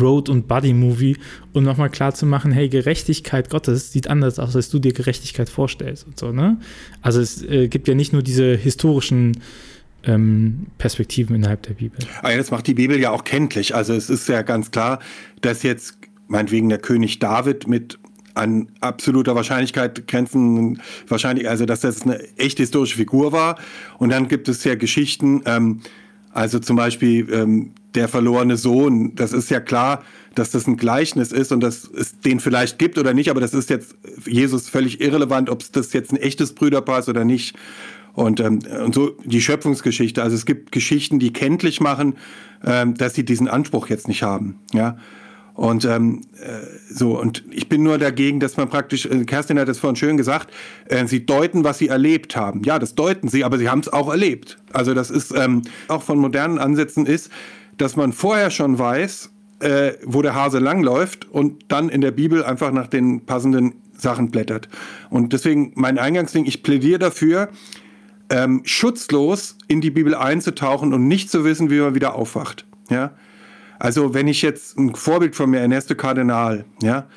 [0.00, 1.18] Road- und Buddy-Movie,
[1.52, 6.18] um nochmal klarzumachen, hey, Gerechtigkeit Gottes sieht anders aus, als du dir Gerechtigkeit vorstellst und
[6.18, 6.58] so, ne?
[7.02, 9.38] Also es äh, gibt ja nicht nur diese historischen
[10.04, 11.98] ähm, Perspektiven innerhalb der Bibel.
[12.20, 13.74] Aber ah das macht die Bibel ja auch kenntlich.
[13.74, 15.00] Also es ist ja ganz klar,
[15.42, 17.98] dass jetzt meinetwegen der König David mit
[18.34, 23.58] an absoluter Wahrscheinlichkeit grenzen, wahrscheinlich, also dass das eine echte historische Figur war.
[23.98, 25.80] Und dann gibt es ja Geschichten, ähm,
[26.32, 30.02] also zum Beispiel ähm, der verlorene Sohn, das ist ja klar,
[30.34, 33.52] dass das ein Gleichnis ist und dass es den vielleicht gibt oder nicht, aber das
[33.52, 37.54] ist jetzt Jesus völlig irrelevant, ob das jetzt ein echtes Brüderpaar ist oder nicht.
[38.14, 40.22] Und, ähm, und so die Schöpfungsgeschichte.
[40.22, 42.16] Also es gibt Geschichten, die kenntlich machen,
[42.64, 44.58] ähm, dass sie diesen Anspruch jetzt nicht haben.
[44.72, 44.98] Ja.
[45.54, 49.68] Und ähm, äh, so, und ich bin nur dagegen, dass man praktisch, äh, Kerstin hat
[49.68, 50.50] es vorhin schön gesagt,
[50.86, 52.62] äh, sie deuten, was sie erlebt haben.
[52.64, 54.58] Ja, das deuten sie, aber sie haben es auch erlebt.
[54.72, 57.30] Also das ist ähm, auch von modernen Ansätzen ist,
[57.76, 62.44] dass man vorher schon weiß, äh, wo der Hase langläuft und dann in der Bibel
[62.44, 64.68] einfach nach den passenden Sachen blättert.
[65.10, 67.50] Und deswegen mein Eingangsding, ich plädiere dafür,
[68.30, 72.66] ähm, schutzlos in die Bibel einzutauchen und nicht zu wissen, wie man wieder aufwacht.
[72.90, 73.12] Ja,
[73.82, 77.08] also wenn ich jetzt ein Vorbild von mir, Ernesto Kardinal, ja,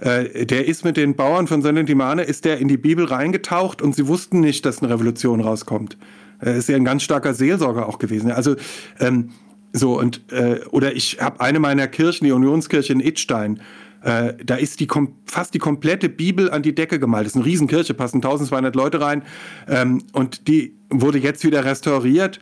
[0.00, 3.96] äh, der ist mit den Bauern von Saint-Intimane, ist der in die Bibel reingetaucht und
[3.96, 5.96] sie wussten nicht, dass eine Revolution rauskommt.
[6.40, 8.30] Er ist ja ein ganz starker Seelsorger auch gewesen.
[8.30, 8.54] Also
[9.00, 9.30] ähm,
[9.72, 13.62] so und äh, oder ich habe eine meiner Kirchen, die Unionskirche in Idstein,
[14.02, 14.88] äh, da ist die
[15.24, 17.24] fast die komplette Bibel an die Decke gemalt.
[17.24, 19.22] Das ist eine Riesenkirche, passen 1200 Leute rein
[19.68, 22.40] ähm, und die wurde jetzt wieder restauriert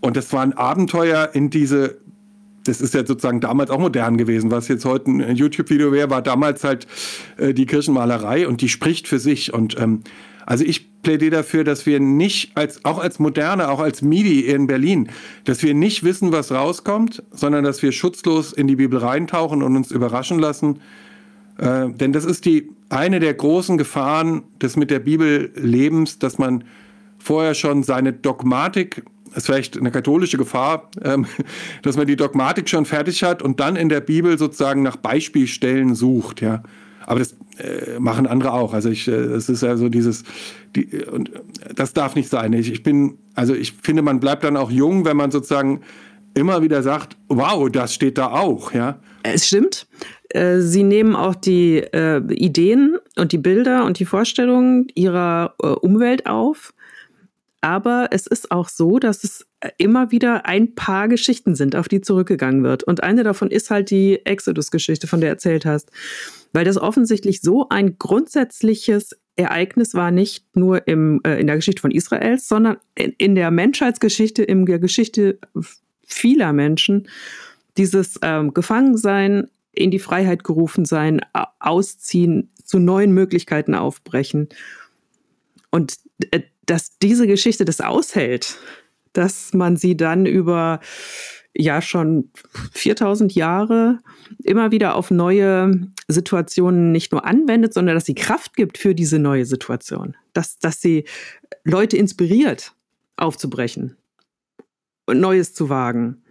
[0.00, 2.00] und das war ein Abenteuer in diese
[2.64, 4.50] das ist ja sozusagen damals auch modern gewesen.
[4.50, 6.86] Was jetzt heute ein YouTube-Video wäre, war damals halt
[7.36, 9.52] äh, die Kirchenmalerei und die spricht für sich.
[9.52, 10.02] Und ähm,
[10.46, 14.66] also ich plädiere dafür, dass wir nicht als auch als Moderne, auch als MIDI in
[14.66, 15.08] Berlin,
[15.44, 19.76] dass wir nicht wissen, was rauskommt, sondern dass wir schutzlos in die Bibel reintauchen und
[19.76, 20.80] uns überraschen lassen.
[21.58, 26.38] Äh, denn das ist die eine der großen Gefahren des mit der Bibel Lebens, dass
[26.38, 26.64] man
[27.18, 31.26] vorher schon seine Dogmatik ist vielleicht eine katholische Gefahr, ähm,
[31.82, 35.94] dass man die Dogmatik schon fertig hat und dann in der Bibel sozusagen nach Beispielstellen
[35.94, 36.62] sucht, ja.
[37.04, 38.74] Aber das äh, machen andere auch.
[38.74, 40.22] Also ich, äh, das ist ja so dieses,
[40.76, 41.30] die, und
[41.74, 42.52] das darf nicht sein.
[42.52, 45.80] Ich, ich bin, also ich finde, man bleibt dann auch jung, wenn man sozusagen
[46.34, 48.98] immer wieder sagt, wow, das steht da auch, ja.
[49.22, 49.86] Es stimmt.
[50.30, 55.66] Äh, sie nehmen auch die äh, Ideen und die Bilder und die Vorstellungen ihrer äh,
[55.66, 56.72] Umwelt auf
[57.62, 61.88] aber es ist auch so, dass es äh, immer wieder ein paar Geschichten sind, auf
[61.88, 62.82] die zurückgegangen wird.
[62.82, 65.90] Und eine davon ist halt die Exodus-Geschichte, von der du erzählt hast.
[66.52, 71.80] Weil das offensichtlich so ein grundsätzliches Ereignis war, nicht nur im, äh, in der Geschichte
[71.80, 75.38] von Israels, sondern in, in, der Menschheitsgeschichte, in der Geschichte
[76.04, 77.08] vieler Menschen.
[77.76, 81.20] Dieses ähm, Gefangensein, in die Freiheit gerufen sein,
[81.60, 84.48] ausziehen, zu neuen Möglichkeiten aufbrechen.
[85.70, 85.96] Und
[86.32, 88.56] äh, dass diese Geschichte das aushält,
[89.12, 90.80] dass man sie dann über
[91.54, 92.30] ja schon
[92.72, 94.00] 4000 Jahre
[94.42, 99.18] immer wieder auf neue Situationen nicht nur anwendet, sondern dass sie Kraft gibt für diese
[99.18, 101.04] neue Situation, dass, dass sie
[101.64, 102.72] Leute inspiriert,
[103.16, 103.96] aufzubrechen
[105.06, 106.22] und Neues zu wagen.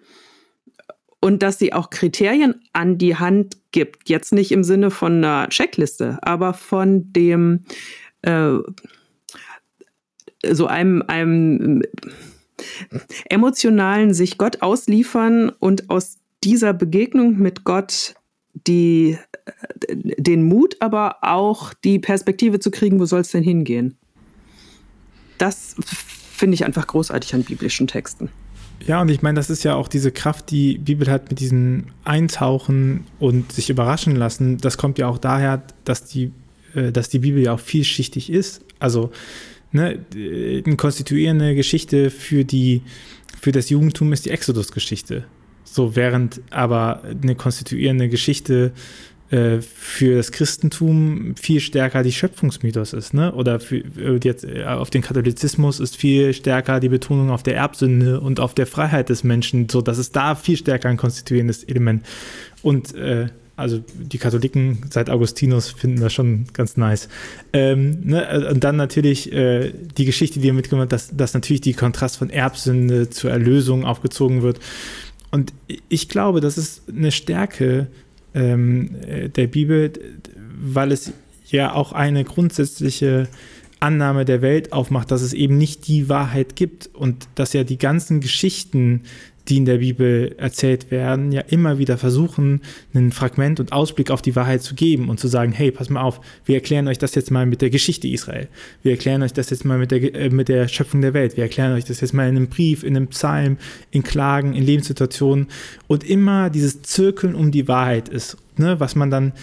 [1.24, 5.50] Und dass sie auch Kriterien an die Hand gibt, jetzt nicht im Sinne von einer
[5.50, 7.64] Checkliste, aber von dem,
[8.24, 8.58] äh,
[10.50, 11.84] so einem, einem
[13.30, 18.16] emotionalen sich Gott ausliefern und aus dieser Begegnung mit Gott
[18.68, 19.18] die,
[19.90, 23.98] den Mut, aber auch die Perspektive zu kriegen, wo soll es denn hingehen.
[25.38, 25.76] Das
[26.36, 28.30] finde ich einfach großartig an biblischen Texten.
[28.86, 31.86] Ja, und ich meine, das ist ja auch diese Kraft, die Bibel hat mit diesem
[32.04, 34.58] Eintauchen und sich überraschen lassen.
[34.58, 36.32] Das kommt ja auch daher, dass die,
[36.74, 38.66] äh, dass die Bibel ja auch vielschichtig ist.
[38.80, 39.12] Also
[39.72, 42.82] ne, eine konstituierende Geschichte für, die,
[43.40, 45.26] für das Judentum ist die Exodus-Geschichte.
[45.64, 48.74] So, während aber eine konstituierende Geschichte
[49.32, 53.34] äh, für das Christentum viel stärker die Schöpfungsmythos ist, ne?
[53.34, 57.56] Oder für, äh, jetzt äh, auf den Katholizismus ist viel stärker die Betonung auf der
[57.56, 61.64] Erbsünde und auf der Freiheit des Menschen, so dass es da viel stärker ein konstituierendes
[61.64, 62.06] Element.
[62.62, 63.28] Und äh,
[63.62, 67.08] also die Katholiken seit Augustinus finden das schon ganz nice.
[67.54, 68.50] Ähm, ne?
[68.52, 72.18] Und dann natürlich äh, die Geschichte, die er mitgenommen hat, dass, dass natürlich die Kontrast
[72.18, 74.60] von Erbsünde zur Erlösung aufgezogen wird.
[75.32, 75.54] Und
[75.88, 77.88] ich glaube, das ist eine Stärke
[78.34, 79.92] ähm, äh, der Bibel,
[80.62, 81.14] weil es
[81.48, 83.28] ja auch eine grundsätzliche
[83.80, 87.80] Annahme der Welt aufmacht, dass es eben nicht die Wahrheit gibt und dass ja die
[87.80, 89.04] ganzen Geschichten,
[89.48, 92.62] die in der Bibel erzählt werden, ja immer wieder versuchen,
[92.94, 96.02] einen Fragment und Ausblick auf die Wahrheit zu geben und zu sagen, hey, pass mal
[96.02, 98.48] auf, wir erklären euch das jetzt mal mit der Geschichte Israel.
[98.84, 101.38] Wir erklären euch das jetzt mal mit der, äh, mit der Schöpfung der Welt.
[101.38, 103.58] Wir erklären euch das jetzt mal in einem Brief, in einem Psalm,
[103.90, 105.48] in Klagen, in Lebenssituationen.
[105.88, 109.34] Und immer dieses Zirkeln um die Wahrheit ist, ne, was man dann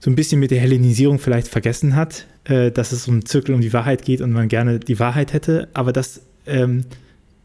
[0.00, 3.60] so ein bisschen mit der Hellenisierung vielleicht vergessen hat, äh, dass es um Zirkel um
[3.60, 5.68] die Wahrheit geht und man gerne die Wahrheit hätte.
[5.72, 6.84] Aber das ähm,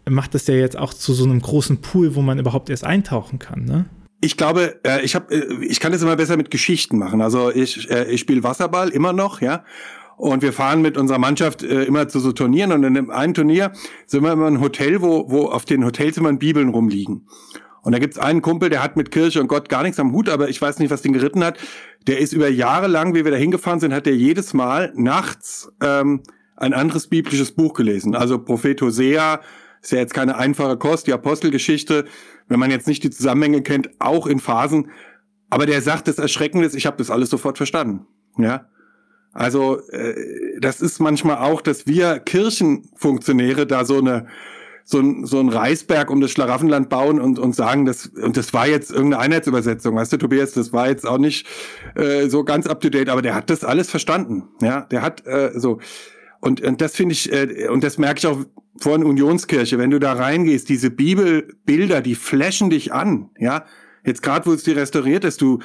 [0.09, 3.39] macht das ja jetzt auch zu so einem großen Pool, wo man überhaupt erst eintauchen
[3.39, 3.65] kann.
[3.65, 3.85] Ne?
[4.21, 7.21] Ich glaube, äh, ich habe, äh, ich kann das immer besser mit Geschichten machen.
[7.21, 9.63] Also ich, äh, ich spiele Wasserball immer noch, ja.
[10.17, 13.71] Und wir fahren mit unserer Mannschaft immer zu so Turnieren und in einem Turnier
[14.05, 17.25] sind wir immer in einem Hotel, wo, wo auf den Hotelzimmern Bibeln rumliegen.
[17.83, 20.27] Und da gibt's einen Kumpel, der hat mit Kirche und Gott gar nichts am Hut,
[20.27, 21.57] aber ich weiß nicht, was den geritten hat.
[22.05, 25.71] Der ist über Jahre lang, wie wir da hingefahren sind, hat der jedes Mal nachts
[25.81, 26.21] ähm,
[26.57, 28.15] ein anderes biblisches Buch gelesen.
[28.15, 29.39] Also Prophet Hosea
[29.81, 32.05] ist ja jetzt keine einfache Kost, die Apostelgeschichte,
[32.47, 34.91] wenn man jetzt nicht die Zusammenhänge kennt, auch in Phasen.
[35.49, 38.05] Aber der sagt das Erschreckendes, ich habe das alles sofort verstanden.
[38.37, 38.67] Ja,
[39.33, 44.27] also äh, das ist manchmal auch, dass wir Kirchenfunktionäre da so eine
[44.89, 48.55] so ein, so ein Reisberg um das Schlaraffenland bauen und, und sagen, das, und das
[48.55, 51.45] war jetzt irgendeine Einheitsübersetzung, weißt du, Tobias, das war jetzt auch nicht
[51.93, 54.47] äh, so ganz up to date, aber der hat das alles verstanden.
[54.63, 55.79] Ja, der hat äh, so.
[56.39, 58.45] Und, und das finde ich, äh, und das merke ich auch
[58.77, 63.65] von Unionskirche, wenn du da reingehst, diese Bibelbilder, die flashen dich an, ja.
[64.05, 65.59] Jetzt gerade, wo es die restauriert ist, du,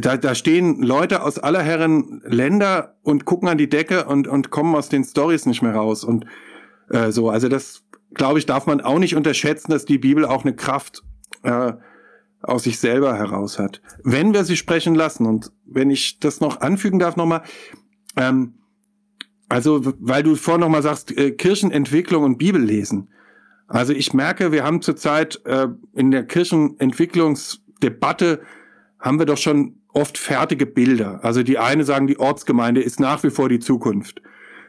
[0.00, 4.50] da, da stehen Leute aus aller Herren Länder und gucken an die Decke und, und
[4.50, 6.04] kommen aus den Stories nicht mehr raus.
[6.04, 6.24] Und
[6.88, 7.82] äh, so, also das
[8.14, 11.02] glaube ich, darf man auch nicht unterschätzen, dass die Bibel auch eine Kraft
[11.42, 11.72] äh,
[12.40, 13.80] aus sich selber heraus hat.
[14.02, 17.42] Wenn wir sie sprechen lassen, und wenn ich das noch anfügen darf nochmal,
[18.16, 18.54] ähm,
[19.48, 23.08] also weil du vorhin nochmal sagst, äh, Kirchenentwicklung und Bibel lesen.
[23.66, 28.40] Also ich merke, wir haben zurzeit äh, in der Kirchenentwicklungsdebatte
[28.98, 31.20] haben wir doch schon oft fertige Bilder.
[31.22, 34.22] Also die eine sagen, die Ortsgemeinde ist nach wie vor die Zukunft.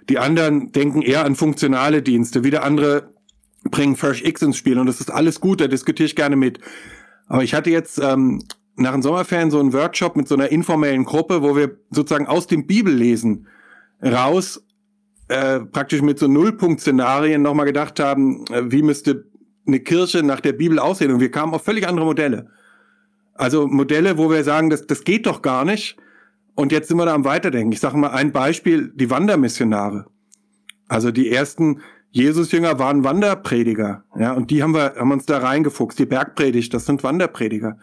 [0.10, 2.44] Die anderen denken eher an funktionale Dienste.
[2.44, 3.12] Wieder andere
[3.64, 6.60] bringen Fresh X ins Spiel und das ist alles gut, da diskutiere ich gerne mit.
[7.28, 8.44] Aber ich hatte jetzt ähm,
[8.76, 12.46] nach den Sommerferien so einen Workshop mit so einer informellen Gruppe, wo wir sozusagen aus
[12.46, 13.48] dem Bibellesen
[14.02, 14.64] raus
[15.28, 19.26] äh, praktisch mit so Nullpunkt-Szenarien nochmal gedacht haben, äh, wie müsste
[19.66, 21.12] eine Kirche nach der Bibel aussehen.
[21.12, 22.50] Und wir kamen auf völlig andere Modelle.
[23.34, 25.98] Also Modelle, wo wir sagen, das, das geht doch gar nicht.
[26.54, 27.72] Und jetzt sind wir da am Weiterdenken.
[27.72, 30.06] Ich sage mal ein Beispiel, die Wandermissionare.
[30.88, 31.82] Also die ersten
[32.12, 36.00] Jesus-Jünger waren Wanderprediger, ja, und die haben wir, haben uns da reingefuchst.
[36.00, 37.78] Die Bergpredigt, das sind Wanderprediger.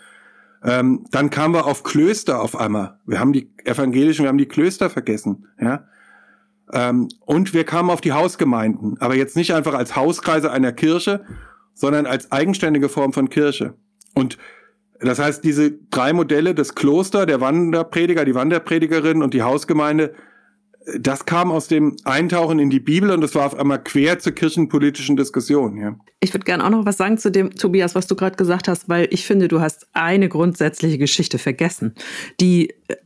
[0.63, 2.99] Ähm, dann kamen wir auf Klöster auf einmal.
[3.05, 5.85] Wir haben die evangelischen, wir haben die Klöster vergessen, ja.
[6.73, 11.25] Ähm, und wir kamen auf die Hausgemeinden, aber jetzt nicht einfach als Hauskreise einer Kirche,
[11.75, 13.75] sondern als eigenständige Form von Kirche.
[14.15, 14.39] Und
[15.01, 20.15] das heißt, diese drei Modelle, das Kloster, der Wanderprediger, die Wanderpredigerin und die Hausgemeinde,
[20.99, 24.33] das kam aus dem Eintauchen in die Bibel und das war auf einmal quer zur
[24.33, 25.77] kirchenpolitischen Diskussion.
[25.77, 25.97] Ja.
[26.21, 28.89] Ich würde gerne auch noch was sagen zu dem, Tobias, was du gerade gesagt hast,
[28.89, 31.95] weil ich finde, du hast eine grundsätzliche Geschichte vergessen,
[32.41, 32.97] die äh,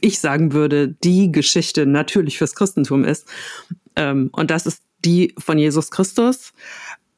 [0.00, 3.26] ich sagen würde, die Geschichte natürlich fürs Christentum ist.
[3.96, 6.52] Ähm, und das ist die von Jesus Christus.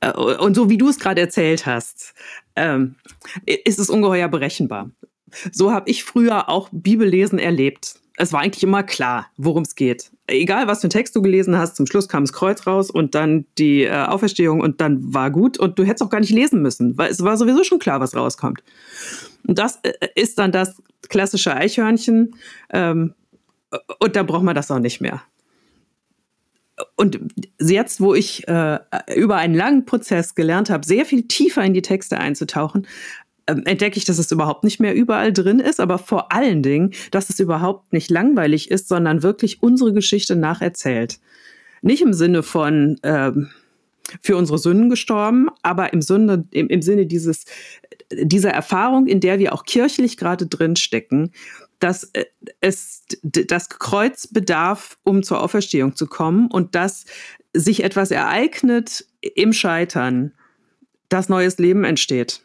[0.00, 2.14] Äh, und so wie du es gerade erzählt hast,
[2.56, 2.96] ähm,
[3.44, 4.90] ist es ungeheuer berechenbar.
[5.52, 10.10] So habe ich früher auch Bibellesen erlebt es war eigentlich immer klar, worum es geht.
[10.26, 13.14] Egal, was für einen Text du gelesen hast, zum Schluss kam das Kreuz raus und
[13.14, 16.60] dann die äh, Auferstehung und dann war gut und du hättest auch gar nicht lesen
[16.60, 18.62] müssen, weil es war sowieso schon klar, was rauskommt.
[19.46, 22.34] Und das äh, ist dann das klassische Eichhörnchen
[22.70, 23.14] ähm,
[24.00, 25.22] und da braucht man das auch nicht mehr.
[26.96, 27.20] Und
[27.60, 28.78] jetzt, wo ich äh,
[29.14, 32.86] über einen langen Prozess gelernt habe, sehr viel tiefer in die Texte einzutauchen,
[33.48, 37.30] entdecke ich, dass es überhaupt nicht mehr überall drin ist, aber vor allen Dingen, dass
[37.30, 41.18] es überhaupt nicht langweilig ist, sondern wirklich unsere Geschichte nacherzählt.
[41.80, 43.48] Nicht im Sinne von ähm,
[44.22, 47.44] für unsere Sünden gestorben, aber im Sinne, im, im Sinne dieses,
[48.12, 51.32] dieser Erfahrung, in der wir auch kirchlich gerade drin stecken,
[51.78, 52.24] dass äh,
[52.60, 57.04] es das Kreuz bedarf, um zur Auferstehung zu kommen und dass
[57.54, 60.32] sich etwas ereignet im Scheitern,
[61.08, 62.42] dass neues Leben entsteht.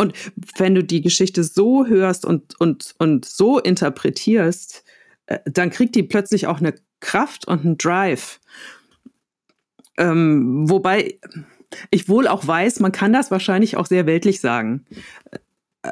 [0.00, 0.14] Und
[0.56, 4.84] wenn du die Geschichte so hörst und, und, und so interpretierst,
[5.26, 8.40] äh, dann kriegt die plötzlich auch eine Kraft und einen Drive.
[9.98, 11.18] Ähm, wobei
[11.90, 14.86] ich wohl auch weiß, man kann das wahrscheinlich auch sehr weltlich sagen.
[15.82, 15.90] Äh,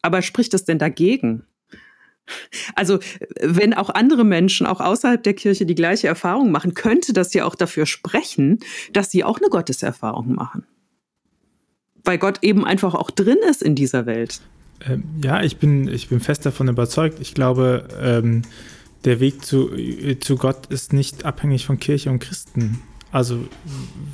[0.00, 1.44] Aber spricht es denn dagegen?
[2.74, 2.98] Also,
[3.40, 7.44] wenn auch andere Menschen, auch außerhalb der Kirche, die gleiche Erfahrung machen, könnte das ja
[7.44, 8.58] auch dafür sprechen,
[8.92, 10.66] dass sie auch eine Gotteserfahrung machen.
[12.06, 14.40] Weil Gott eben einfach auch drin ist in dieser Welt.
[14.88, 17.18] Ähm, ja, ich bin, ich bin fest davon überzeugt.
[17.20, 18.42] Ich glaube, ähm,
[19.04, 19.70] der Weg zu,
[20.20, 22.80] zu Gott ist nicht abhängig von Kirche und Christen.
[23.12, 23.38] Also,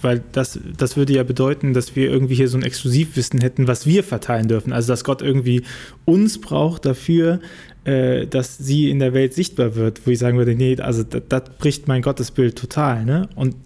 [0.01, 3.87] weil das, das würde ja bedeuten, dass wir irgendwie hier so ein Exklusivwissen hätten, was
[3.87, 4.73] wir verteilen dürfen.
[4.73, 5.63] Also, dass Gott irgendwie
[6.05, 7.41] uns braucht dafür,
[7.85, 11.23] äh, dass sie in der Welt sichtbar wird, wo ich sagen würde, nee, also das,
[11.29, 13.05] das bricht mein Gottesbild total.
[13.05, 13.29] Ne?
[13.35, 13.57] Und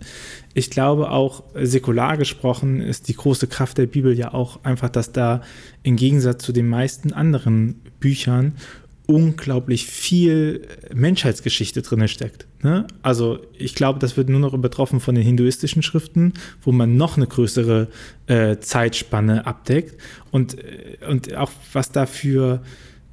[0.57, 5.13] ich glaube auch, säkular gesprochen, ist die große Kraft der Bibel ja auch einfach, dass
[5.13, 5.43] da
[5.83, 8.55] im Gegensatz zu den meisten anderen Büchern
[9.05, 12.47] unglaublich viel Menschheitsgeschichte drin steckt.
[12.63, 12.87] Ne?
[13.03, 16.33] Also ich glaube, das wird nur noch übertroffen von den hinduistischen Schriften,
[16.63, 17.89] wo man noch eine größere
[18.27, 20.01] äh, Zeitspanne abdeckt
[20.31, 22.63] und, äh, und auch was da für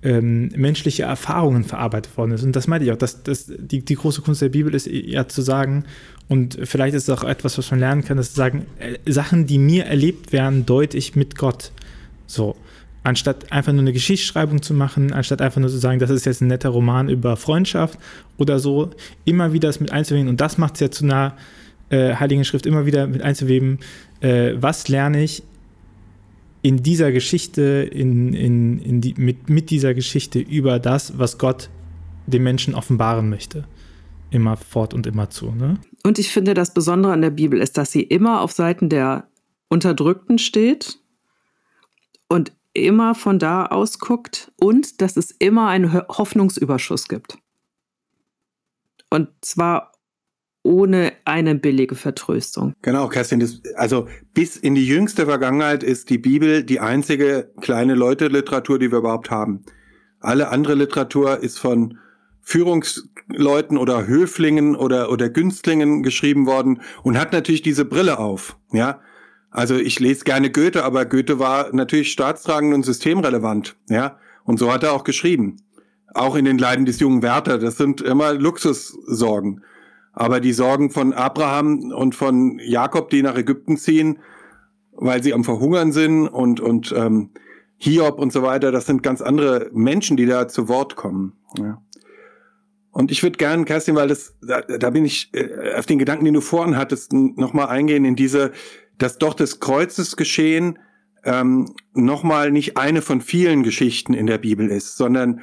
[0.03, 2.43] ähm, menschliche Erfahrungen verarbeitet worden ist.
[2.43, 5.27] Und das meinte ich auch, dass, dass die, die große Kunst der Bibel ist ja
[5.27, 5.85] zu sagen,
[6.29, 9.45] und vielleicht ist es auch etwas, was man lernen kann, dass zu sagen, äh, Sachen,
[9.45, 11.71] die mir erlebt werden, deute ich mit Gott.
[12.27, 12.55] So
[13.03, 16.41] anstatt einfach nur eine Geschichtsschreibung zu machen, anstatt einfach nur zu sagen, das ist jetzt
[16.41, 17.99] ein netter Roman über Freundschaft
[18.37, 18.91] oder so,
[19.25, 20.29] immer wieder das mit einzuweben.
[20.29, 21.35] Und das macht es ja zu einer
[21.89, 23.79] äh, Heiligen Schrift immer wieder mit einzuweben,
[24.21, 25.43] äh, was lerne ich
[26.63, 27.61] in dieser Geschichte,
[27.91, 31.69] in, in, in die, mit, mit dieser Geschichte über das, was Gott
[32.25, 33.65] dem Menschen offenbaren möchte.
[34.31, 35.51] Immer fort und immer zu.
[35.51, 35.77] Ne?
[36.03, 39.27] Und ich finde, das Besondere an der Bibel ist, dass sie immer auf Seiten der
[39.67, 40.99] Unterdrückten steht
[42.29, 47.37] und immer von da aus guckt und dass es immer einen Hoffnungsüberschuss gibt.
[49.09, 49.92] Und zwar
[50.63, 52.73] ohne eine billige Vertröstung.
[52.81, 57.95] Genau, Kerstin, das, also bis in die jüngste Vergangenheit ist die Bibel die einzige kleine
[57.95, 59.63] Leute-Literatur, die wir überhaupt haben.
[60.19, 61.99] Alle andere Literatur ist von
[62.41, 69.01] Führungsleuten oder Höflingen oder, oder Günstlingen geschrieben worden und hat natürlich diese Brille auf, ja.
[69.51, 74.17] Also ich lese gerne Goethe, aber Goethe war natürlich staatstragend und systemrelevant, ja.
[74.45, 75.57] Und so hat er auch geschrieben.
[76.13, 77.57] Auch in den Leiden des jungen Werther.
[77.57, 79.63] Das sind immer Luxussorgen.
[80.13, 84.19] Aber die Sorgen von Abraham und von Jakob, die nach Ägypten ziehen,
[84.93, 87.31] weil sie am Verhungern sind und, und ähm,
[87.77, 91.33] Hiob und so weiter, das sind ganz andere Menschen, die da zu Wort kommen.
[91.57, 91.81] Ja.
[92.91, 96.25] Und ich würde gerne, Kerstin, weil das, da, da bin ich äh, auf den Gedanken,
[96.25, 98.51] den du vorhin hattest, nochmal eingehen in diese
[98.97, 100.79] dass doch das Kreuzesgeschehen
[101.23, 105.41] ähm, nochmal nicht eine von vielen Geschichten in der Bibel ist, sondern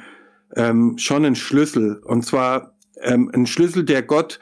[0.55, 2.01] ähm, schon ein Schlüssel.
[2.03, 4.39] Und zwar ähm, ein Schlüssel, der Gott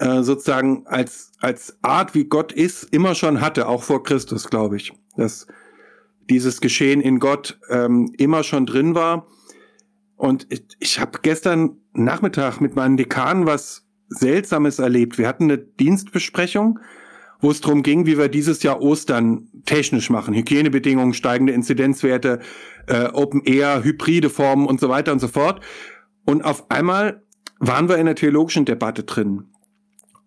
[0.00, 4.76] äh, sozusagen als, als Art, wie Gott ist, immer schon hatte, auch vor Christus, glaube
[4.76, 4.92] ich.
[5.16, 5.46] Dass
[6.28, 9.26] dieses Geschehen in Gott ähm, immer schon drin war.
[10.16, 15.18] Und ich, ich habe gestern Nachmittag mit meinen Dekanen was Seltsames erlebt.
[15.18, 16.80] Wir hatten eine Dienstbesprechung
[17.40, 20.34] wo es darum ging, wie wir dieses Jahr Ostern technisch machen.
[20.34, 22.40] Hygienebedingungen, steigende Inzidenzwerte,
[22.86, 25.60] äh, Open Air, hybride Formen und so weiter und so fort.
[26.24, 27.22] Und auf einmal
[27.58, 29.49] waren wir in einer theologischen Debatte drin.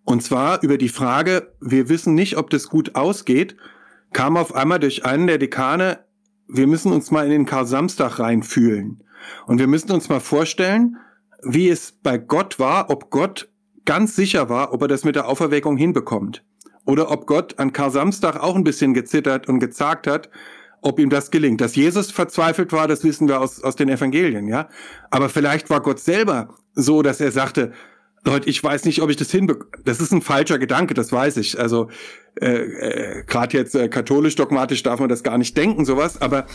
[0.03, 3.55] Und zwar über die Frage, wir wissen nicht, ob das gut ausgeht,
[4.11, 5.99] kam auf einmal durch einen der Dekane,
[6.47, 9.03] wir müssen uns mal in den Kar-Samstag reinfühlen.
[9.47, 10.97] Und wir müssen uns mal vorstellen,
[11.41, 13.49] wie es bei Gott war, ob Gott
[13.85, 16.43] ganz sicher war, ob er das mit der Auferweckung hinbekommt
[16.85, 20.29] oder ob Gott an Kar-Samstag auch ein bisschen gezittert und gezagt hat,
[20.81, 21.61] ob ihm das gelingt.
[21.61, 24.67] Dass Jesus verzweifelt war, das wissen wir aus, aus den Evangelien, ja.
[25.09, 27.71] Aber vielleicht war Gott selber so, dass er sagte,
[28.25, 29.69] Leute, ich weiß nicht, ob ich das hinbekomme.
[29.83, 31.59] Das ist ein falscher Gedanke, das weiß ich.
[31.59, 31.89] Also
[32.39, 36.21] äh, äh, gerade jetzt äh, katholisch dogmatisch darf man das gar nicht denken, sowas.
[36.21, 36.45] Aber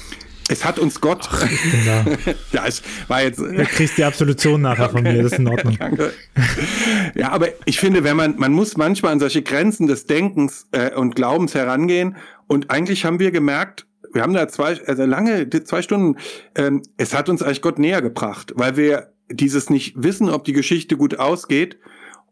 [0.48, 1.28] es hat uns Gott.
[1.30, 1.46] Ach,
[2.52, 3.38] ja, ich war jetzt.
[3.38, 5.76] Du kriegst die Absolution nachher von mir, das ist in Ordnung.
[7.14, 10.94] ja, aber ich finde, wenn man, man muss manchmal an solche Grenzen des Denkens äh,
[10.94, 12.16] und Glaubens herangehen.
[12.46, 16.18] Und eigentlich haben wir gemerkt, wir haben da zwei, also lange, zwei Stunden,
[16.54, 20.53] ähm, es hat uns eigentlich Gott näher gebracht, weil wir dieses nicht wissen, ob die
[20.53, 21.79] Geschichte gut ausgeht.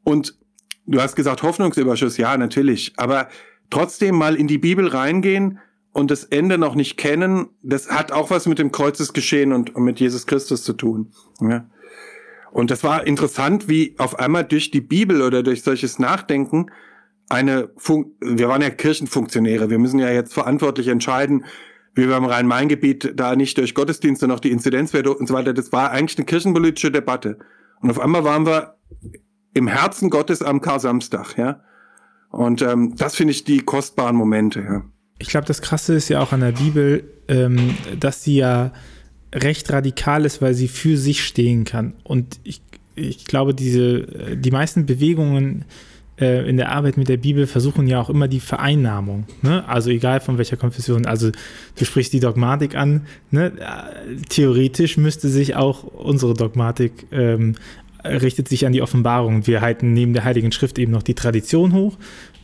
[0.05, 0.39] Und
[0.87, 2.93] du hast gesagt, Hoffnungsüberschuss, ja, natürlich.
[2.97, 3.29] Aber
[3.71, 5.59] trotzdem mal in die Bibel reingehen,
[5.97, 9.99] und das Ende noch nicht kennen, das hat auch was mit dem Kreuzesgeschehen und mit
[9.99, 11.11] Jesus Christus zu tun.
[11.41, 11.71] Ja.
[12.53, 16.67] Und das war interessant, wie auf einmal durch die Bibel oder durch solches Nachdenken
[17.31, 21.47] eine Fun wir waren ja Kirchenfunktionäre, wir müssen ja jetzt verantwortlich entscheiden,
[21.97, 25.53] wie wir im Rhein-Main-Gebiet da nicht durch Gottesdienste noch die Inzidenzwerte und so weiter.
[25.53, 27.39] Das war eigentlich eine kirchenpolitische Debatte.
[27.81, 28.77] Und auf einmal waren wir
[29.55, 31.63] im Herzen Gottes am Kar-Samstag, ja.
[32.31, 34.85] Und ähm, das finde ich die kostbaren Momente, ja
[35.19, 38.73] ich glaube, das Krasse ist ja auch an der Bibel, ähm, dass sie ja
[39.35, 41.95] recht radikal ist, weil sie für sich stehen kann.
[42.05, 42.63] Und ich,
[42.95, 45.65] ich glaube, diese, die meisten Bewegungen
[46.21, 49.25] äh, in der Arbeit mit der Bibel versuchen ja auch immer die Vereinnahmung.
[49.43, 49.69] Ne?
[49.69, 51.07] Also egal von welcher Konfession.
[51.07, 51.31] Also
[51.79, 53.07] du sprichst die Dogmatik an.
[53.31, 53.53] Ne?
[54.29, 57.55] Theoretisch müsste sich auch unsere Dogmatik ähm,
[58.05, 59.47] richtet sich an die Offenbarung.
[59.47, 61.97] Wir halten neben der Heiligen Schrift eben noch die Tradition hoch,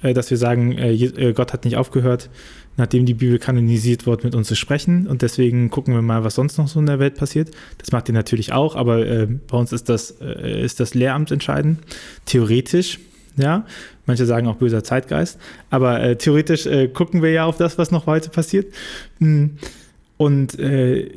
[0.02, 2.30] äh, dass wir sagen, äh, äh, Gott hat nicht aufgehört,
[2.76, 5.06] nachdem die Bibel kanonisiert wurde, mit uns zu sprechen.
[5.06, 7.50] Und deswegen gucken wir mal, was sonst noch so in der Welt passiert.
[7.78, 11.30] Das macht ihr natürlich auch, aber äh, bei uns ist das, äh, ist das Lehramt
[11.30, 11.80] entscheidend.
[12.24, 12.98] Theoretisch,
[13.36, 13.66] ja.
[14.06, 15.38] Manche sagen auch böser Zeitgeist.
[15.70, 18.72] Aber äh, theoretisch gucken wir ja auf das, was noch heute passiert.
[19.18, 19.58] Hm.
[20.22, 21.10] Und äh,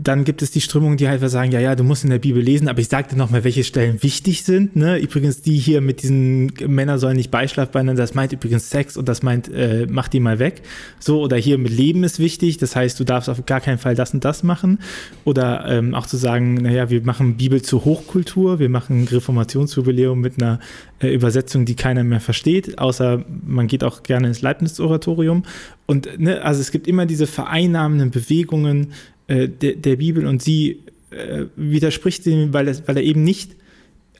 [0.00, 2.40] dann gibt es die Strömungen, die halt sagen, ja, ja, du musst in der Bibel
[2.40, 4.76] lesen, aber ich sage dir nochmal, welche Stellen wichtig sind.
[4.76, 4.98] Ne?
[4.98, 9.24] Übrigens, die hier mit diesen Männer sollen nicht beischlafbeinen, das meint übrigens Sex und das
[9.24, 10.62] meint, äh, mach die mal weg.
[11.00, 13.96] So, oder hier mit Leben ist wichtig, das heißt, du darfst auf gar keinen Fall
[13.96, 14.78] das und das machen.
[15.24, 20.40] Oder ähm, auch zu sagen, naja, wir machen Bibel zur Hochkultur, wir machen Reformationsjubiläum mit
[20.40, 20.60] einer
[21.00, 25.44] äh, Übersetzung, die keiner mehr versteht, außer man geht auch gerne ins Leibniz-Oratorium.
[25.86, 28.92] Und ne, also es gibt immer diese vereinnahmenden Bewegungen
[29.26, 33.56] äh, der, der, Bibel und sie äh, widerspricht dem, weil, es, weil er eben nicht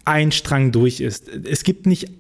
[0.05, 1.29] ein Strang durch ist.
[1.29, 2.11] Es gibt nicht,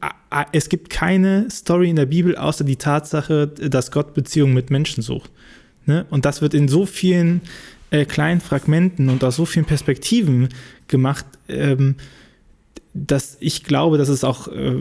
[0.52, 5.02] es gibt keine Story in der Bibel außer die Tatsache, dass Gott Beziehungen mit Menschen
[5.02, 5.30] sucht.
[5.86, 6.04] Ne?
[6.11, 7.42] Und das wird in so vielen
[7.90, 10.48] äh, kleinen Fragmenten und aus so vielen Perspektiven
[10.88, 11.94] gemacht, ähm,
[12.97, 14.76] dass ich glaube, dass es auch äh,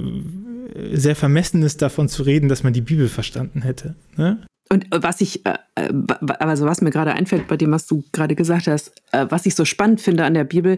[0.93, 3.95] sehr vermessen ist, davon zu reden, dass man die Bibel verstanden hätte.
[4.16, 4.45] Ne?
[4.70, 5.91] Und äh, was ich, äh, äh
[6.39, 9.55] also was mir gerade einfällt bei dem, was du gerade gesagt hast, äh, was ich
[9.55, 10.78] so spannend finde an der Bibel,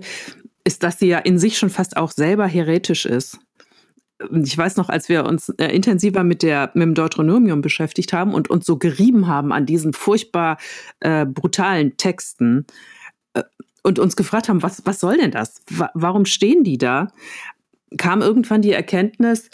[0.64, 3.40] ist, dass sie ja in sich schon fast auch selber heretisch ist.
[4.32, 8.34] Ich weiß noch, als wir uns äh, intensiver mit, der, mit dem Deuteronomium beschäftigt haben
[8.34, 10.58] und uns so gerieben haben an diesen furchtbar
[11.00, 12.66] äh, brutalen Texten
[13.88, 15.62] und uns gefragt haben, was, was soll denn das?
[15.94, 17.08] warum stehen die da?
[17.98, 19.50] kam irgendwann die Erkenntnis,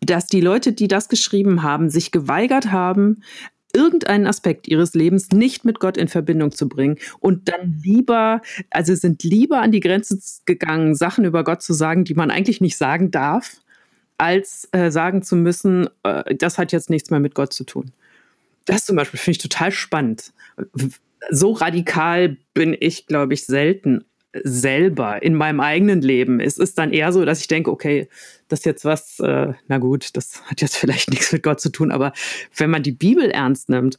[0.00, 3.22] dass die Leute, die das geschrieben haben, sich geweigert haben,
[3.74, 8.40] irgendeinen Aspekt ihres Lebens nicht mit Gott in Verbindung zu bringen und dann lieber,
[8.70, 12.62] also sind lieber an die Grenze gegangen, Sachen über Gott zu sagen, die man eigentlich
[12.62, 13.60] nicht sagen darf,
[14.16, 17.92] als äh, sagen zu müssen, äh, das hat jetzt nichts mehr mit Gott zu tun.
[18.64, 20.32] Das zum Beispiel finde ich total spannend.
[21.30, 26.40] So radikal bin ich, glaube ich, selten selber in meinem eigenen Leben.
[26.40, 28.08] Es ist dann eher so, dass ich denke, okay,
[28.48, 31.70] das ist jetzt was, äh, na gut, das hat jetzt vielleicht nichts mit Gott zu
[31.70, 32.12] tun, aber
[32.56, 33.98] wenn man die Bibel ernst nimmt,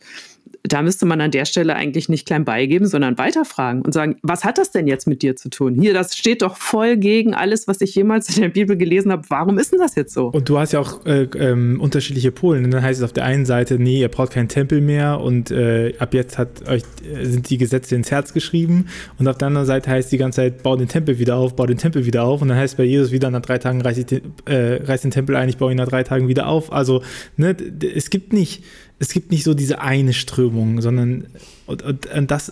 [0.74, 4.44] da müsste man an der Stelle eigentlich nicht klein beigeben, sondern weiterfragen und sagen, was
[4.44, 5.76] hat das denn jetzt mit dir zu tun?
[5.80, 9.24] Hier, das steht doch voll gegen alles, was ich jemals in der Bibel gelesen habe.
[9.30, 10.28] Warum ist denn das jetzt so?
[10.28, 12.66] Und du hast ja auch äh, ähm, unterschiedliche Polen.
[12.66, 15.52] Und dann heißt es auf der einen Seite, nee, ihr braucht keinen Tempel mehr und
[15.52, 18.86] äh, ab jetzt hat euch, äh, sind die Gesetze ins Herz geschrieben.
[19.18, 21.66] Und auf der anderen Seite heißt die ganze Zeit, bau den Tempel wieder auf, bau
[21.66, 22.42] den Tempel wieder auf.
[22.42, 25.12] Und dann heißt bei Jesus wieder, nach drei Tagen reiß, ich den, äh, reiß den
[25.12, 26.72] Tempel ein, ich baue ihn nach drei Tagen wieder auf.
[26.72, 27.02] Also,
[27.38, 27.56] ne,
[27.96, 28.64] es gibt nicht
[29.00, 31.28] es gibt nicht so diese eine Strömung, sondern
[31.66, 32.52] und, und, und das,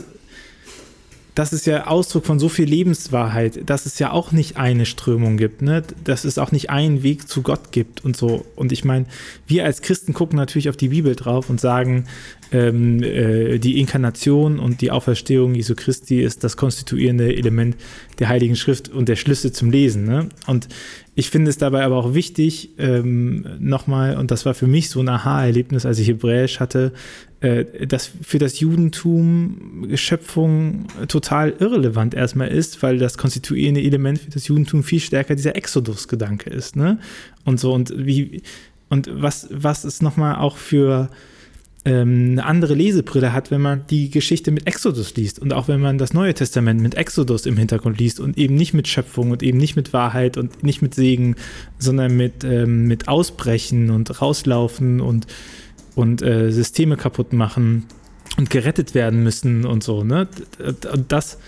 [1.36, 5.38] das ist ja Ausdruck von so viel Lebenswahrheit, dass es ja auch nicht eine Strömung
[5.38, 5.84] gibt, ne?
[6.04, 8.46] dass es auch nicht einen Weg zu Gott gibt und so.
[8.56, 9.06] Und ich meine,
[9.46, 12.06] wir als Christen gucken natürlich auf die Bibel drauf und sagen,
[12.52, 17.76] ähm, äh, die Inkarnation und die Auferstehung Jesu Christi ist das konstituierende Element
[18.20, 20.06] der Heiligen Schrift und der Schlüssel zum Lesen.
[20.06, 20.30] Ne?
[20.48, 20.68] Und
[21.16, 25.00] ich finde es dabei aber auch wichtig, ähm, nochmal, und das war für mich so
[25.00, 26.94] ein Aha-Erlebnis, als ich Hebräisch hatte,
[27.42, 34.30] äh, dass für das Judentum Schöpfung total irrelevant erstmal ist, weil das konstituierende Element für
[34.30, 36.76] das Judentum viel stärker dieser Exodus-Gedanke ist.
[36.76, 37.00] Ne?
[37.46, 38.42] Und so, und wie,
[38.90, 41.10] und was, was ist nochmal auch für
[41.88, 45.80] ähm, eine andere Lesebrille hat, wenn man die Geschichte mit Exodus liest und auch wenn
[45.80, 49.42] man das Neue Testament mit Exodus im Hintergrund liest und eben nicht mit Schöpfung und
[49.42, 51.38] eben nicht mit Wahrheit und nicht mit Segen,
[51.80, 55.28] sondern mit, ähm, mit Ausbrechen und Rauslaufen und,
[55.96, 57.86] und äh, Systeme kaputt machen
[58.38, 60.04] und gerettet werden müssen und so.
[60.04, 60.28] Ne?
[60.92, 61.40] Und das,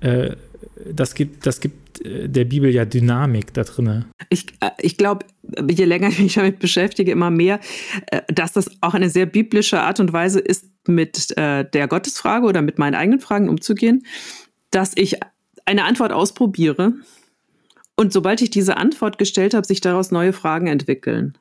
[0.00, 0.36] äh,
[0.92, 4.04] das gibt, das gibt der Bibel ja Dynamik da drin.
[4.30, 5.26] Ich, äh, ich glaube,
[5.68, 7.60] je länger ich mich damit beschäftige, immer mehr,
[8.06, 12.46] äh, dass das auch eine sehr biblische Art und Weise ist, mit äh, der Gottesfrage
[12.46, 14.04] oder mit meinen eigenen Fragen umzugehen,
[14.70, 15.16] dass ich
[15.66, 16.94] eine Antwort ausprobiere
[17.96, 21.36] und sobald ich diese Antwort gestellt habe, sich daraus neue Fragen entwickeln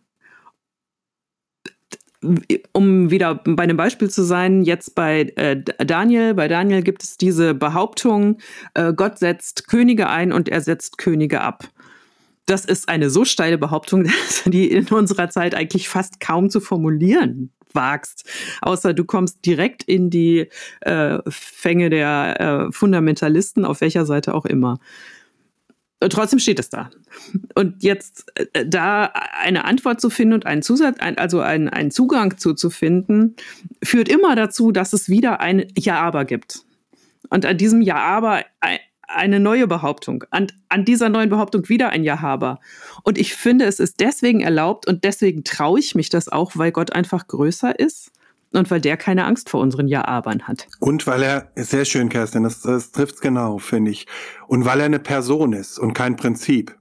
[2.73, 7.17] um wieder bei einem Beispiel zu sein, jetzt bei äh, Daniel, bei Daniel gibt es
[7.17, 8.39] diese Behauptung,
[8.73, 11.65] äh, Gott setzt Könige ein und er setzt Könige ab.
[12.45, 14.07] Das ist eine so steile Behauptung,
[14.45, 18.27] die in unserer Zeit eigentlich fast kaum zu formulieren wagst,
[18.61, 20.49] außer du kommst direkt in die
[20.81, 24.79] äh, Fänge der äh, Fundamentalisten, auf welcher Seite auch immer.
[26.07, 26.89] Trotzdem steht es da.
[27.55, 32.37] Und jetzt äh, da eine Antwort zu finden und einen Zusatz, also einen, einen Zugang
[32.37, 33.35] zu, zu finden,
[33.83, 36.63] führt immer dazu, dass es wieder ein Ja-Aber gibt.
[37.29, 38.43] Und an diesem Ja-Aber
[39.09, 42.59] eine neue Behauptung, an, an dieser neuen Behauptung wieder ein Ja-Aber.
[43.03, 46.71] Und ich finde, es ist deswegen erlaubt und deswegen traue ich mich das auch, weil
[46.71, 48.11] Gott einfach größer ist
[48.51, 50.67] und weil der keine Angst vor unseren Ja-Abern hat.
[50.79, 54.07] Und weil er, sehr schön, Kerstin, das, das trifft genau, finde ich.
[54.47, 56.75] Und weil er eine Person ist und kein Prinzip.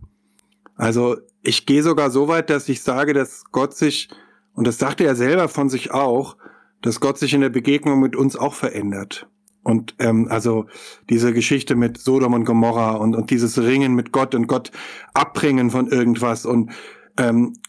[0.76, 4.08] Also ich gehe sogar so weit, dass ich sage, dass Gott sich,
[4.54, 6.36] und das sagte er selber von sich auch,
[6.82, 9.28] dass Gott sich in der Begegnung mit uns auch verändert.
[9.62, 10.66] Und ähm, also
[11.10, 14.70] diese Geschichte mit Sodom und Gomorra und, und dieses Ringen mit Gott und Gott
[15.12, 16.70] abbringen von irgendwas und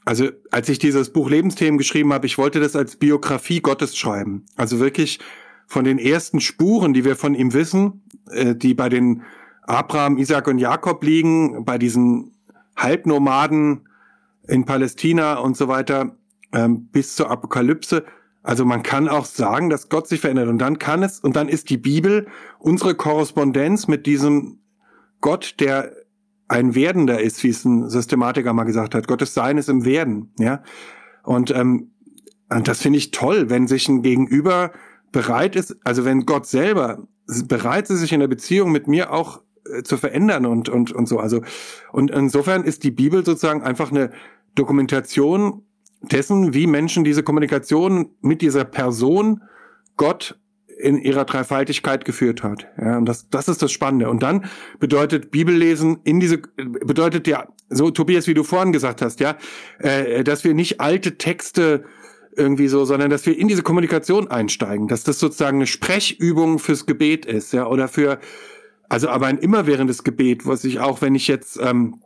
[0.06, 4.46] also als ich dieses Buch Lebensthemen geschrieben habe, ich wollte das als Biografie Gottes schreiben.
[4.56, 5.20] Also wirklich
[5.66, 9.24] von den ersten Spuren, die wir von ihm wissen, äh, die bei den
[9.64, 12.32] Abraham, Isaac und Jakob liegen, bei diesen
[12.76, 13.88] Halbnomaden
[14.48, 16.16] in Palästina und so weiter,
[16.54, 18.06] ähm, bis zur Apokalypse.
[18.42, 20.48] Also man kann auch sagen, dass Gott sich verändert.
[20.48, 22.28] Und dann kann es, und dann ist die Bibel
[22.58, 24.60] unsere Korrespondenz mit diesem
[25.22, 25.92] Gott, der
[26.50, 29.08] ein Werdender ist, wie es ein Systematiker mal gesagt hat.
[29.08, 30.62] Gottes Sein ist im Werden, ja.
[31.24, 31.92] Und, ähm,
[32.50, 34.72] und das finde ich toll, wenn sich ein Gegenüber
[35.12, 37.08] bereit ist, also wenn Gott selber
[37.48, 41.08] bereit ist, sich in der Beziehung mit mir auch äh, zu verändern und, und, und
[41.08, 41.20] so.
[41.20, 41.42] Also,
[41.92, 44.12] und insofern ist die Bibel sozusagen einfach eine
[44.56, 45.64] Dokumentation
[46.02, 49.44] dessen, wie Menschen diese Kommunikation mit dieser Person
[49.98, 50.40] Gott
[50.80, 52.68] in ihrer Dreifaltigkeit geführt hat.
[52.82, 54.10] Ja, und das, das ist das Spannende.
[54.10, 54.46] Und dann
[54.80, 59.38] bedeutet Bibellesen in diese, bedeutet ja, so Tobias, wie du vorhin gesagt hast, ja,
[59.80, 61.84] äh, dass wir nicht alte Texte
[62.36, 66.86] irgendwie so, sondern dass wir in diese Kommunikation einsteigen, dass das sozusagen eine Sprechübung fürs
[66.86, 68.20] Gebet ist, ja, oder für,
[68.88, 72.02] also aber ein immerwährendes Gebet, was ich auch, wenn ich jetzt, ähm,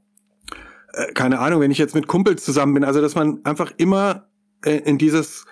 [0.94, 4.28] äh, keine Ahnung, wenn ich jetzt mit Kumpels zusammen bin, also dass man einfach immer
[4.66, 5.46] äh, in dieses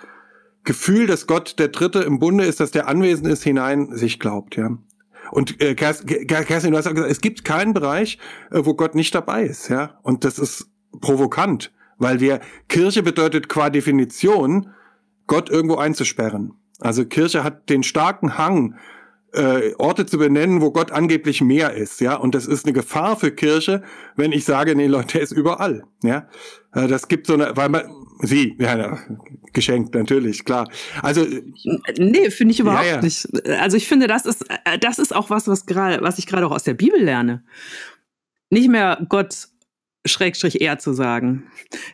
[0.64, 4.56] Gefühl, dass Gott der Dritte im Bunde ist, dass der anwesend ist, hinein sich glaubt,
[4.56, 4.78] ja.
[5.32, 8.18] Und äh, Kerstin, du hast auch gesagt, es gibt keinen Bereich,
[8.52, 10.00] äh, wo Gott nicht dabei ist, ja.
[10.04, 10.68] Und das ist
[11.00, 14.72] provokant, weil wir Kirche bedeutet qua Definition,
[15.28, 16.54] Gott irgendwo einzusperren.
[16.80, 18.76] Also Kirche hat den starken Hang,
[19.34, 22.16] äh, Orte zu benennen, wo Gott angeblich mehr ist, ja.
[22.16, 23.84] Und das ist eine Gefahr für Kirche,
[24.16, 26.28] wenn ich sage, nee, Leute, er ist überall, ja.
[26.74, 27.84] Äh, das gibt so eine, weil man,
[28.22, 29.00] sie, ja,
[29.54, 30.70] geschenkt, natürlich, klar.
[31.02, 31.26] Also.
[31.98, 33.02] Nee, finde ich überhaupt ja, ja.
[33.02, 33.28] nicht.
[33.60, 36.46] Also ich finde, das ist, äh, das ist auch was, was gerade, was ich gerade
[36.46, 37.44] auch aus der Bibel lerne.
[38.50, 39.48] Nicht mehr Gott
[40.06, 41.44] Schrägstrich er zu sagen.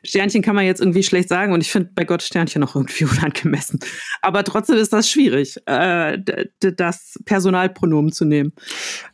[0.03, 3.03] Sternchen kann man jetzt irgendwie schlecht sagen und ich finde bei Gott Sternchen noch irgendwie
[3.05, 3.79] unangemessen.
[4.21, 6.17] Aber trotzdem ist das schwierig, äh,
[6.59, 8.53] das Personalpronomen zu nehmen.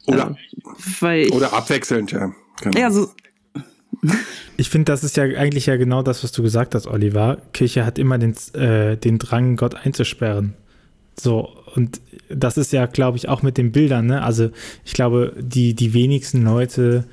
[0.05, 0.35] Oder,
[1.01, 2.33] äh, ich, oder abwechselnd, ja.
[2.61, 2.79] Genau.
[2.79, 3.09] Ja, so,
[4.57, 7.37] ich finde, das ist ja eigentlich ja genau das, was du gesagt hast, Oliver.
[7.53, 10.53] Kirche hat immer den, äh, den Drang, Gott einzusperren.
[11.19, 14.23] So, und das ist ja, glaube ich, auch mit den Bildern, ne?
[14.23, 14.49] Also,
[14.83, 17.05] ich glaube, die, die wenigsten Leute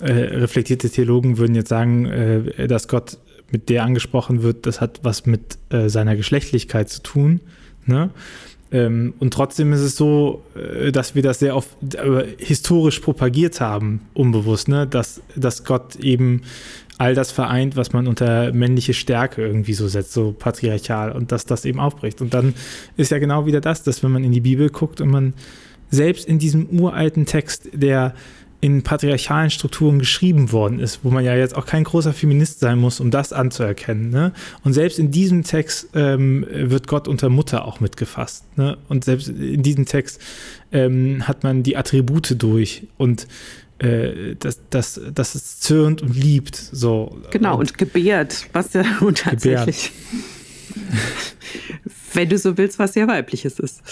[0.00, 3.18] äh, reflektierte Theologen würden jetzt sagen, äh, dass Gott
[3.50, 7.40] mit der angesprochen wird, das hat was mit äh, seiner Geschlechtlichkeit zu tun.
[7.86, 8.10] Ne?
[8.72, 13.60] Ähm, und trotzdem ist es so, äh, dass wir das sehr oft äh, historisch propagiert
[13.60, 14.86] haben, unbewusst, ne?
[14.86, 16.42] dass, dass Gott eben
[16.98, 21.46] all das vereint, was man unter männliche Stärke irgendwie so setzt, so patriarchal, und dass
[21.46, 22.20] das eben aufbricht.
[22.20, 22.54] Und dann
[22.96, 25.34] ist ja genau wieder das, dass wenn man in die Bibel guckt und man
[25.90, 28.14] selbst in diesem uralten Text, der
[28.60, 32.78] in patriarchalen Strukturen geschrieben worden ist, wo man ja jetzt auch kein großer Feminist sein
[32.78, 34.10] muss, um das anzuerkennen.
[34.10, 34.32] Ne?
[34.64, 38.44] Und selbst in diesem Text ähm, wird Gott unter Mutter auch mitgefasst.
[38.58, 38.76] Ne?
[38.88, 40.20] Und selbst in diesem Text
[40.72, 43.26] ähm, hat man die Attribute durch und
[43.78, 46.56] äh, dass, dass, dass es zürnt und liebt.
[46.56, 47.18] So.
[47.30, 49.92] Genau, und, und gebärt, was ja nun tatsächlich.
[52.14, 53.82] wenn du so willst, was sehr weibliches ist.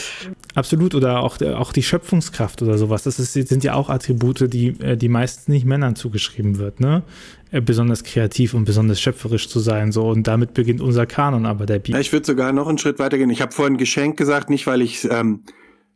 [0.54, 3.02] Absolut, oder auch, auch die Schöpfungskraft oder sowas.
[3.02, 7.02] Das ist, sind ja auch Attribute, die, äh, die meistens nicht Männern zugeschrieben wird, ne?
[7.50, 9.92] Äh, besonders kreativ und besonders schöpferisch zu sein.
[9.92, 10.08] So.
[10.08, 12.00] Und damit beginnt unser Kanon aber der Bibel.
[12.00, 13.30] Ich würde sogar noch einen Schritt weitergehen.
[13.30, 15.44] Ich habe vorhin Geschenk gesagt, nicht weil ich es ähm,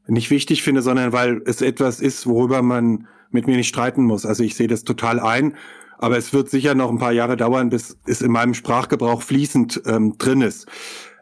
[0.07, 4.27] nicht wichtig finde, sondern weil es etwas ist, worüber man mit mir nicht streiten muss.
[4.27, 5.57] Also ich sehe das total ein.
[5.99, 9.83] Aber es wird sicher noch ein paar Jahre dauern, bis es in meinem Sprachgebrauch fließend
[9.87, 10.67] ähm, drin ist.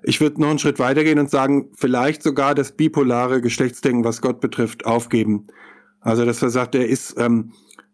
[0.03, 4.41] Ich würde noch einen Schritt weitergehen und sagen, vielleicht sogar das bipolare Geschlechtsdenken, was Gott
[4.41, 5.47] betrifft, aufgeben.
[6.01, 7.53] Also, dass er sagt, er ist ähm,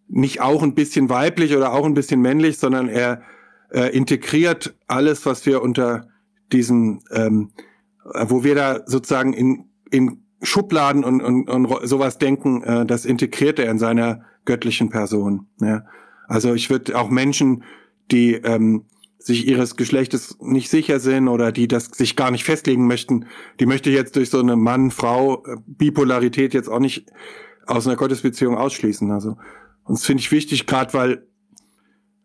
[0.09, 3.23] nicht auch ein bisschen weiblich oder auch ein bisschen männlich, sondern er
[3.71, 6.09] äh, integriert alles, was wir unter
[6.53, 7.51] diesem ähm,
[8.15, 13.05] äh, wo wir da sozusagen in, in Schubladen und, und, und sowas denken, äh, das
[13.05, 15.47] integriert er in seiner göttlichen Person.
[15.61, 15.85] Ja.
[16.29, 17.65] Also ich würde auch Menschen,
[18.11, 18.85] die ähm,
[19.27, 23.27] sich ihres Geschlechtes nicht sicher sind oder die das sich gar nicht festlegen möchten,
[23.59, 27.11] die möchte jetzt durch so eine Mann-Frau-Bipolarität jetzt auch nicht
[27.67, 29.11] aus einer Gottesbeziehung ausschließen.
[29.11, 29.31] Also
[29.83, 31.27] und das finde ich wichtig, gerade weil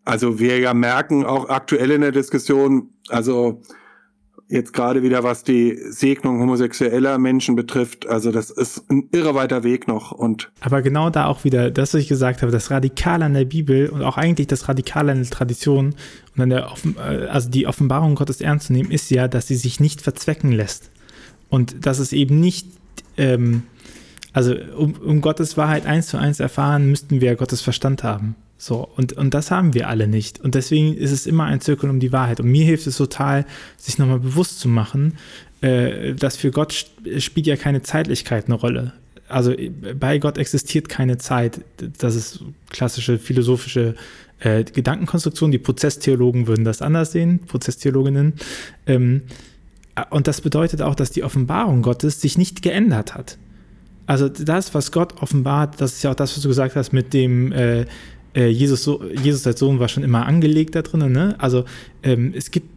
[0.06, 3.64] also wir ja merken auch aktuell in der Diskussion, also
[4.52, 9.64] jetzt gerade wieder was die Segnung homosexueller Menschen betrifft, also das ist ein irre weiter
[9.64, 13.26] Weg noch und aber genau da auch wieder, das was ich gesagt habe, das Radikale
[13.26, 15.96] an der Bibel und auch eigentlich das Radikale an der Tradition
[16.36, 19.56] und an der äh, also die Offenbarung Gottes ernst zu nehmen, ist ja, dass sie
[19.56, 20.92] sich nicht verzwecken lässt
[21.50, 22.68] und dass es eben nicht
[23.18, 23.64] ähm,
[24.34, 28.36] also um, um Gottes Wahrheit eins zu eins erfahren, müssten wir Gottes Verstand haben.
[28.64, 30.40] So, und, und das haben wir alle nicht.
[30.40, 32.40] Und deswegen ist es immer ein Zirkel um die Wahrheit.
[32.40, 35.18] Und mir hilft es total, sich nochmal bewusst zu machen,
[35.62, 36.86] äh, dass für Gott
[37.18, 38.94] spielt ja keine Zeitlichkeit eine Rolle.
[39.28, 39.56] Also
[40.00, 41.62] bei Gott existiert keine Zeit.
[41.98, 43.96] Das ist klassische philosophische
[44.38, 45.50] äh, Gedankenkonstruktion.
[45.50, 48.34] Die Prozesstheologen würden das anders sehen, Prozesstheologinnen.
[48.86, 49.24] Ähm,
[50.12, 53.40] und das bedeutet auch, dass die Offenbarung Gottes sich nicht geändert hat.
[54.06, 57.12] Also das, was Gott offenbart, das ist ja auch das, was du gesagt hast mit
[57.16, 57.86] dem äh,
[58.36, 61.12] äh, Jesus, so, Jesus als Sohn war schon immer angelegt da drin.
[61.12, 61.36] Ne?
[61.38, 61.66] Also
[62.04, 62.68] ähm, es gibt,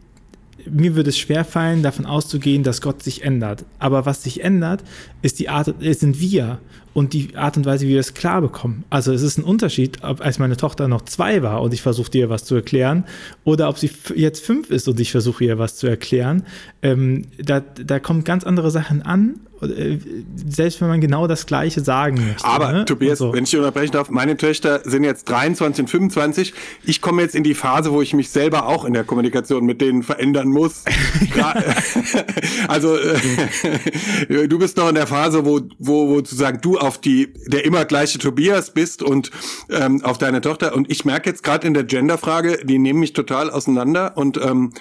[0.70, 3.64] mir würde es schwerfallen, davon auszugehen, dass Gott sich ändert.
[3.78, 4.82] Aber was sich ändert,
[5.22, 6.58] ist die Art, sind wir
[6.94, 8.84] und die Art und Weise, wie wir es klar bekommen.
[8.88, 12.16] Also es ist ein Unterschied, ob als meine Tochter noch zwei war und ich versuche
[12.16, 13.04] ihr was zu erklären
[13.42, 16.44] oder ob sie jetzt fünf ist und ich versuche ihr was zu erklären.
[16.82, 19.40] Ähm, da, da kommen ganz andere Sachen an
[20.46, 22.44] selbst wenn man genau das Gleiche sagen möchte.
[22.44, 22.84] Aber ne?
[22.84, 23.32] Tobias, so.
[23.32, 26.54] wenn ich unterbrechen darf, meine Töchter sind jetzt 23 und 25.
[26.84, 29.80] Ich komme jetzt in die Phase, wo ich mich selber auch in der Kommunikation mit
[29.80, 30.84] denen verändern muss.
[32.68, 37.32] also äh, du bist noch in der Phase, wo, wo, wo sozusagen du auf die
[37.46, 39.30] der immer gleiche Tobias bist und
[39.70, 40.74] ähm, auf deine Tochter.
[40.74, 44.72] Und ich merke jetzt gerade in der Genderfrage, die nehmen mich total auseinander und ähm,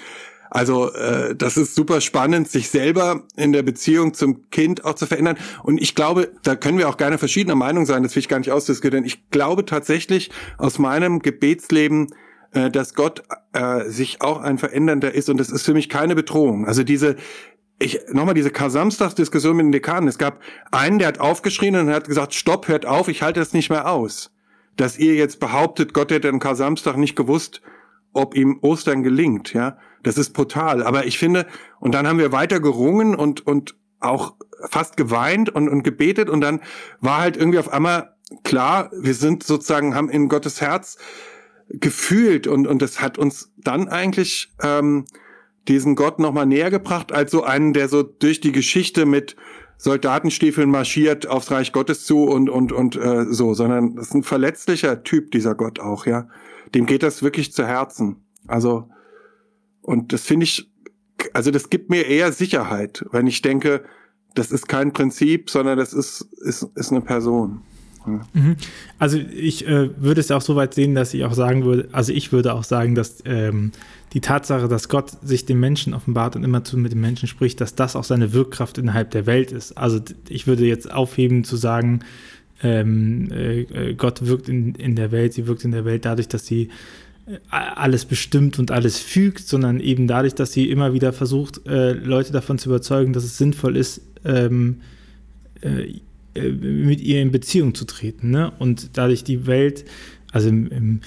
[0.54, 5.04] also äh, das ist super spannend, sich selber in der Beziehung zum Kind auch zu
[5.04, 5.36] verändern.
[5.64, 8.38] Und ich glaube, da können wir auch gerne verschiedener Meinung sein, das will ich gar
[8.38, 9.04] nicht ausdiskutieren.
[9.04, 12.14] Ich glaube tatsächlich aus meinem Gebetsleben,
[12.52, 16.14] äh, dass Gott äh, sich auch ein Verändernder ist und das ist für mich keine
[16.14, 16.68] Bedrohung.
[16.68, 17.16] Also diese
[17.80, 20.08] ich nochmal diese Kar-Samstags-Diskussion mit den Dekanen.
[20.08, 20.38] Es gab
[20.70, 23.90] einen, der hat aufgeschrien und hat gesagt, stopp, hört auf, ich halte das nicht mehr
[23.90, 24.30] aus.
[24.76, 27.60] Dass ihr jetzt behauptet, Gott hätte am Kar-Samstag nicht gewusst,
[28.12, 29.76] ob ihm Ostern gelingt, ja.
[30.04, 30.82] Das ist brutal.
[30.82, 31.46] Aber ich finde,
[31.80, 34.34] und dann haben wir weiter gerungen und, und auch
[34.68, 36.60] fast geweint und, und gebetet und dann
[37.00, 40.98] war halt irgendwie auf einmal klar, wir sind sozusagen, haben in Gottes Herz
[41.68, 45.06] gefühlt und, und das hat uns dann eigentlich ähm,
[45.68, 49.36] diesen Gott nochmal näher gebracht, als so einen, der so durch die Geschichte mit
[49.76, 54.22] Soldatenstiefeln marschiert aufs Reich Gottes zu und, und, und äh, so, sondern das ist ein
[54.22, 56.28] verletzlicher Typ, dieser Gott auch, ja.
[56.74, 58.24] Dem geht das wirklich zu Herzen.
[58.46, 58.88] Also
[59.84, 60.70] und das finde ich,
[61.32, 63.84] also das gibt mir eher Sicherheit, wenn ich denke,
[64.34, 67.62] das ist kein Prinzip, sondern das ist, ist, ist eine Person.
[68.06, 68.56] Mhm.
[68.98, 72.12] Also ich äh, würde es auch so weit sehen, dass ich auch sagen würde, also
[72.12, 73.72] ich würde auch sagen, dass ähm,
[74.12, 77.60] die Tatsache, dass Gott sich dem Menschen offenbart und immer zu mit dem Menschen spricht,
[77.60, 79.72] dass das auch seine Wirkkraft innerhalb der Welt ist.
[79.78, 82.00] Also ich würde jetzt aufheben zu sagen,
[82.62, 86.46] ähm, äh, Gott wirkt in, in der Welt, sie wirkt in der Welt dadurch, dass
[86.46, 86.70] sie
[87.48, 92.32] alles bestimmt und alles fügt, sondern eben dadurch, dass sie immer wieder versucht, äh, Leute
[92.32, 94.80] davon zu überzeugen, dass es sinnvoll ist, ähm,
[95.62, 96.00] äh,
[96.34, 98.30] äh, mit ihr in Beziehung zu treten.
[98.30, 98.52] Ne?
[98.58, 99.84] Und dadurch die Welt,
[100.32, 101.00] also im, im,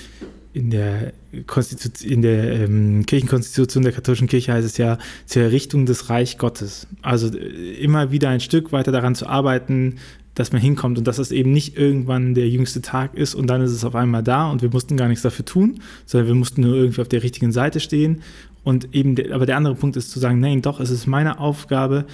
[0.54, 1.14] in der,
[1.46, 4.98] Konstitu in der ähm, Kirchenkonstitution der katholischen Kirche heißt es ja
[5.28, 6.88] zur Errichtung des Reich Gottes.
[7.04, 9.98] Also äh, immer wieder ein Stück weiter daran zu arbeiten,
[10.38, 13.62] dass man hinkommt und dass es eben nicht irgendwann der jüngste Tag ist und dann
[13.62, 16.62] ist es auf einmal da und wir mussten gar nichts dafür tun, sondern wir mussten
[16.62, 18.22] nur irgendwie auf der richtigen Seite stehen.
[18.64, 22.06] Und eben, aber der andere Punkt ist zu sagen, nein, doch, es ist meine Aufgabe,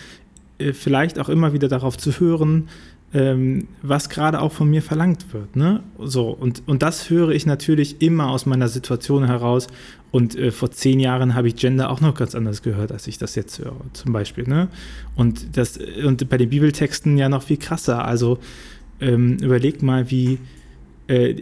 [0.57, 2.69] äh, vielleicht auch immer wieder darauf zu hören,
[3.13, 5.55] ähm, was gerade auch von mir verlangt wird.
[5.57, 5.81] Ne?
[5.99, 9.67] So, und, und das höre ich natürlich immer aus meiner Situation heraus.
[10.13, 13.17] Und äh, vor zehn Jahren habe ich Gender auch noch ganz anders gehört, als ich
[13.17, 14.47] das jetzt höre, zum Beispiel.
[14.47, 14.67] Ne?
[15.15, 18.05] Und, das, und bei den Bibeltexten ja noch viel krasser.
[18.05, 18.37] Also
[19.01, 20.37] ähm, überlegt mal, wie,
[21.07, 21.33] äh,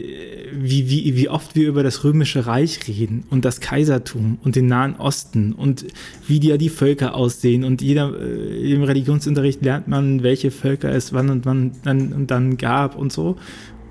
[0.54, 4.68] wie, wie, wie oft wir über das Römische Reich reden und das Kaisertum und den
[4.68, 5.86] Nahen Osten und
[6.26, 7.66] wie die, ja die Völker aussehen.
[7.66, 12.32] Und jeder, äh, im Religionsunterricht lernt man, welche Völker es wann und wann dann, und
[12.32, 13.36] dann gab und so.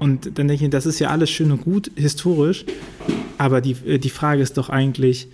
[0.00, 2.64] Und dann denke ich, das ist ja alles schön und gut, historisch.
[3.38, 5.28] Aber die, äh, die Frage ist doch eigentlich,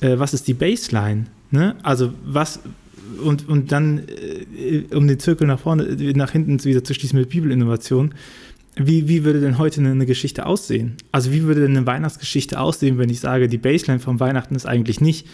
[0.00, 1.26] äh, was ist die Baseline?
[1.50, 1.76] Ne?
[1.82, 2.60] Also was,
[3.22, 7.28] und, und dann, äh, um den Zirkel nach vorne, nach hinten wieder zu schließen mit
[7.28, 8.14] Bibelinnovation,
[8.76, 10.96] wie, wie würde denn heute eine Geschichte aussehen?
[11.10, 14.66] Also wie würde denn eine Weihnachtsgeschichte aussehen, wenn ich sage, die Baseline von Weihnachten ist
[14.66, 15.26] eigentlich nicht,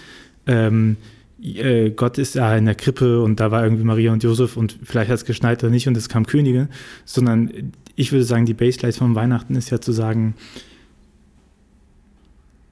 [0.46, 0.96] ähm,
[1.42, 4.78] äh, Gott ist ja in der Krippe und da war irgendwie Maria und Josef und
[4.82, 6.68] vielleicht hat es geschneit oder nicht und es kam Könige,
[7.04, 10.34] sondern ich würde sagen, die Baseline von Weihnachten ist ja zu sagen,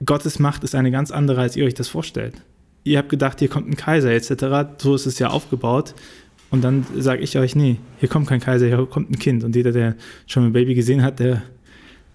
[0.05, 2.35] Gottes Macht ist eine ganz andere, als ihr euch das vorstellt.
[2.83, 5.93] Ihr habt gedacht, hier kommt ein Kaiser etc., so ist es ja aufgebaut.
[6.49, 9.43] Und dann sage ich euch, nee, hier kommt kein Kaiser, hier kommt ein Kind.
[9.43, 9.95] Und jeder, der
[10.27, 11.41] schon ein Baby gesehen hat, der,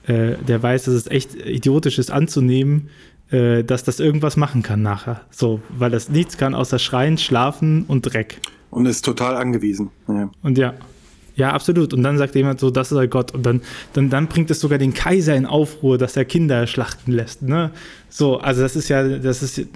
[0.07, 2.89] äh, der weiß, dass es echt idiotisch ist anzunehmen,
[3.33, 5.23] äh, dass das irgendwas machen kann nachher.
[5.31, 8.41] So, weil das nichts kann außer Schreien, Schlafen und Dreck.
[8.71, 9.91] Und ist total angewiesen.
[10.09, 10.31] Ja.
[10.43, 10.75] Und ja.
[11.35, 11.95] Ja, absolut.
[11.95, 13.33] Und dann sagt jemand so, das ist halt Gott.
[13.33, 13.63] Und dann,
[13.95, 17.41] dann, dann bringt es sogar den Kaiser in Aufruhr, dass er Kinder schlachten lässt.
[17.41, 17.71] Ne?
[18.11, 19.67] So, also das ist ja, das ist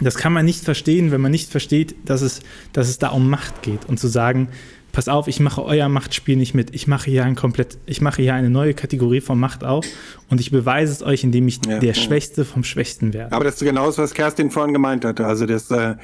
[0.00, 2.40] das kann man nicht verstehen, wenn man nicht versteht, dass es,
[2.72, 4.48] dass es da um Macht geht und zu sagen,
[4.94, 6.74] pass auf, ich mache euer Machtspiel nicht mit.
[6.74, 9.84] Ich mache hier ein komplett, ich mache hier eine neue Kategorie von Macht auf
[10.30, 11.94] und ich beweise es euch, indem ich ja, der ja.
[11.94, 13.34] Schwächste vom Schwächsten werde.
[13.34, 15.26] Aber das ist genau das, was Kerstin vorhin gemeint hatte.
[15.26, 15.96] Also, dass äh,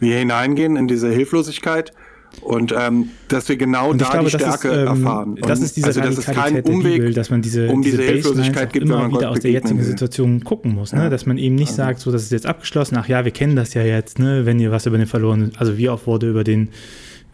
[0.00, 1.92] wir hineingehen in diese Hilflosigkeit
[2.40, 5.30] und ähm, dass wir genau da glaube, die Stärke ist, ähm, erfahren.
[5.34, 7.98] Und das ist diese also, dass es keinen Umweg, Bibel, dass man diese, um diese,
[7.98, 10.92] diese Hilflosigkeit gibt, immer wieder aus der jetzigen Situation gucken muss.
[10.92, 11.04] Ne?
[11.04, 11.10] Ja.
[11.10, 11.82] Dass man eben nicht also.
[11.82, 14.46] sagt, so, das ist jetzt abgeschlossen, ach ja, wir kennen das ja jetzt, ne?
[14.46, 16.70] wenn ihr was über den verlorenen, also wie oft wurde über den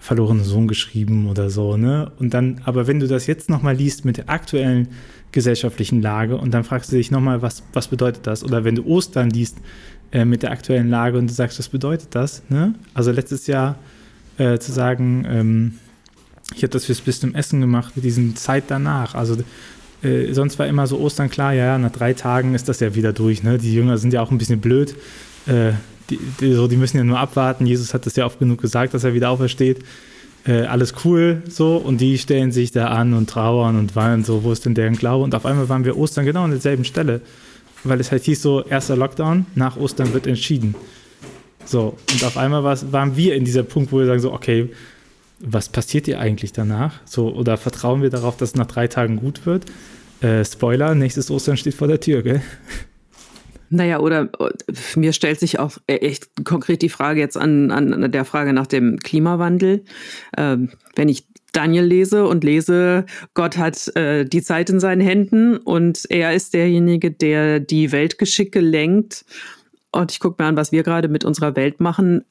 [0.04, 2.12] verlorenen Sohn geschrieben oder so, ne?
[2.18, 4.88] Und dann, aber wenn du das jetzt nochmal liest mit der aktuellen
[5.32, 8.44] gesellschaftlichen Lage und dann fragst du dich nochmal, was, was bedeutet das?
[8.44, 9.56] Oder wenn du Ostern liest
[10.12, 12.42] äh, mit der aktuellen Lage und du sagst, was bedeutet das?
[12.50, 12.74] Ne?
[12.92, 13.76] Also letztes Jahr
[14.36, 15.74] äh, zu sagen, ähm,
[16.54, 19.14] ich habe das fürs bis zum Essen gemacht mit diesen Zeit danach.
[19.14, 19.38] Also
[20.02, 22.94] äh, sonst war immer so Ostern klar, ja, ja, nach drei Tagen ist das ja
[22.94, 23.42] wieder durch.
[23.42, 23.56] Ne?
[23.56, 24.94] Die Jünger sind ja auch ein bisschen blöd.
[25.46, 25.72] Äh,
[26.10, 27.66] die, die, so, die müssen ja nur abwarten.
[27.66, 29.84] Jesus hat das ja oft genug gesagt, dass er wieder aufersteht.
[30.46, 34.44] Äh, alles cool so und die stellen sich da an und trauern und weinen so,
[34.44, 35.24] wo ist denn deren Glaube?
[35.24, 37.22] Und auf einmal waren wir Ostern genau an derselben Stelle,
[37.82, 40.74] weil es halt hieß so, erster Lockdown, nach Ostern wird entschieden.
[41.64, 44.68] So, und auf einmal waren wir in dieser Punkt, wo wir sagen so, okay,
[45.40, 47.00] was passiert hier eigentlich danach?
[47.06, 49.64] So, oder vertrauen wir darauf, dass es nach drei Tagen gut wird?
[50.20, 52.42] Äh, Spoiler, nächstes Ostern steht vor der Tür, gell?
[53.74, 54.50] Naja, oder äh,
[54.94, 58.68] mir stellt sich auch e-, echt konkret die Frage jetzt an, an der Frage nach
[58.68, 59.84] dem Klimawandel.
[60.38, 63.04] Ähm, wenn ich Daniel lese und lese,
[63.34, 68.60] Gott hat äh, die Zeit in seinen Händen und er ist derjenige, der die Weltgeschicke
[68.60, 69.24] lenkt
[69.90, 72.24] und ich gucke mir an, was wir gerade mit unserer Welt machen,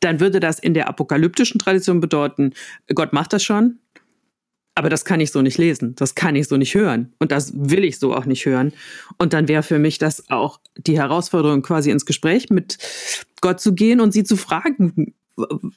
[0.00, 2.52] dann würde das in der apokalyptischen Tradition bedeuten,
[2.94, 3.78] Gott macht das schon,
[4.80, 7.52] aber das kann ich so nicht lesen, das kann ich so nicht hören und das
[7.54, 8.72] will ich so auch nicht hören.
[9.18, 12.78] Und dann wäre für mich das auch die Herausforderung, quasi ins Gespräch mit
[13.42, 15.12] Gott zu gehen und sie zu fragen,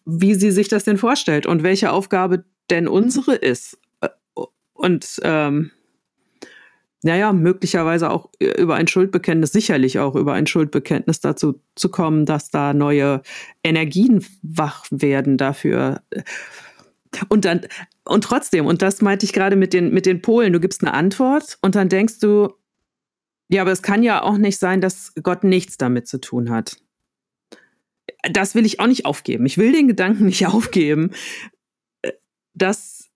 [0.05, 3.77] wie sie sich das denn vorstellt und welche Aufgabe denn unsere ist.
[4.73, 5.71] Und ähm,
[7.01, 12.51] naja, möglicherweise auch über ein Schuldbekenntnis, sicherlich auch über ein Schuldbekenntnis dazu zu kommen, dass
[12.51, 13.21] da neue
[13.65, 16.03] Energien wach werden dafür.
[17.27, 17.67] Und dann,
[18.05, 20.93] und trotzdem, und das meinte ich gerade mit den, mit den Polen, du gibst eine
[20.93, 22.53] Antwort und dann denkst du,
[23.49, 26.77] ja, aber es kann ja auch nicht sein, dass Gott nichts damit zu tun hat.
[28.29, 29.45] Das will ich auch nicht aufgeben.
[29.45, 31.11] Ich will den Gedanken nicht aufgeben,
[32.53, 33.09] dass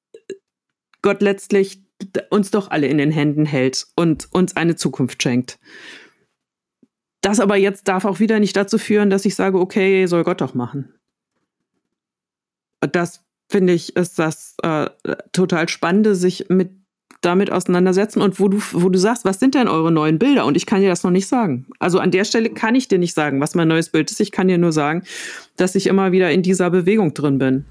[1.01, 1.81] Gott letztlich
[2.29, 5.59] uns doch alle in den Händen hält und uns eine Zukunft schenkt.
[7.21, 10.39] Das aber jetzt darf auch wieder nicht dazu führen, dass ich sage, okay, soll Gott
[10.39, 10.93] doch machen.
[12.79, 14.87] Das finde ich, ist das äh,
[15.31, 16.71] total Spannende, sich mit
[17.21, 20.45] damit auseinandersetzen und wo du, wo du sagst, was sind denn eure neuen Bilder?
[20.45, 21.65] Und ich kann dir das noch nicht sagen.
[21.79, 24.19] Also an der Stelle kann ich dir nicht sagen, was mein neues Bild ist.
[24.21, 25.01] Ich kann dir nur sagen,
[25.55, 27.65] dass ich immer wieder in dieser Bewegung drin bin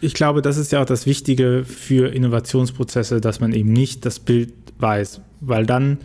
[0.00, 4.18] ich glaube, das ist ja auch das Wichtige für Innovationsprozesse, dass man eben nicht das
[4.18, 5.98] Bild weiß, weil dann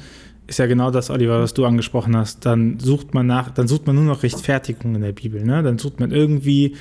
[0.47, 2.45] ist ja genau das, Oliver, was du angesprochen hast.
[2.45, 5.43] Dann sucht man nach, dann sucht man nur noch Rechtfertigung in der Bibel.
[5.43, 5.61] Ne?
[5.61, 6.75] Dann sucht man irgendwie,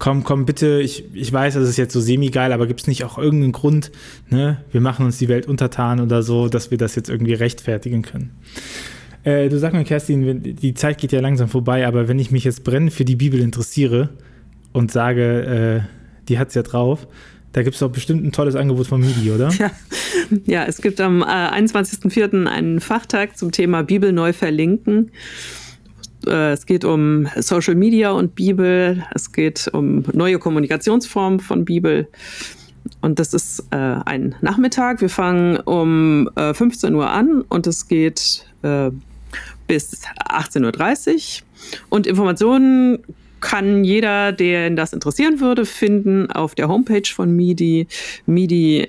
[0.00, 3.04] komm, komm, bitte, ich, ich weiß, das ist jetzt so semi-geil, aber gibt es nicht
[3.04, 3.92] auch irgendeinen Grund,
[4.30, 4.64] ne?
[4.72, 8.32] wir machen uns die Welt untertan oder so, dass wir das jetzt irgendwie rechtfertigen können.
[9.22, 12.44] Äh, du sag mir, Kerstin, die Zeit geht ja langsam vorbei, aber wenn ich mich
[12.44, 14.08] jetzt brennend für die Bibel interessiere
[14.72, 17.06] und sage, äh, die hat es ja drauf.
[17.52, 19.50] Da gibt es doch bestimmt ein tolles Angebot von MIDI, oder?
[19.58, 19.70] Ja,
[20.46, 22.46] ja es gibt am äh, 21.04.
[22.46, 25.10] einen Fachtag zum Thema Bibel neu verlinken.
[26.26, 29.04] Äh, es geht um Social Media und Bibel.
[29.14, 32.08] Es geht um neue Kommunikationsformen von Bibel.
[33.00, 35.00] Und das ist äh, ein Nachmittag.
[35.00, 38.90] Wir fangen um äh, 15 Uhr an und es geht äh,
[39.66, 41.46] bis 18.30 Uhr.
[41.88, 42.98] Und Informationen
[43.40, 47.86] kann jeder, den das interessieren würde, finden auf der Homepage von MIDI,
[48.26, 48.88] MIDI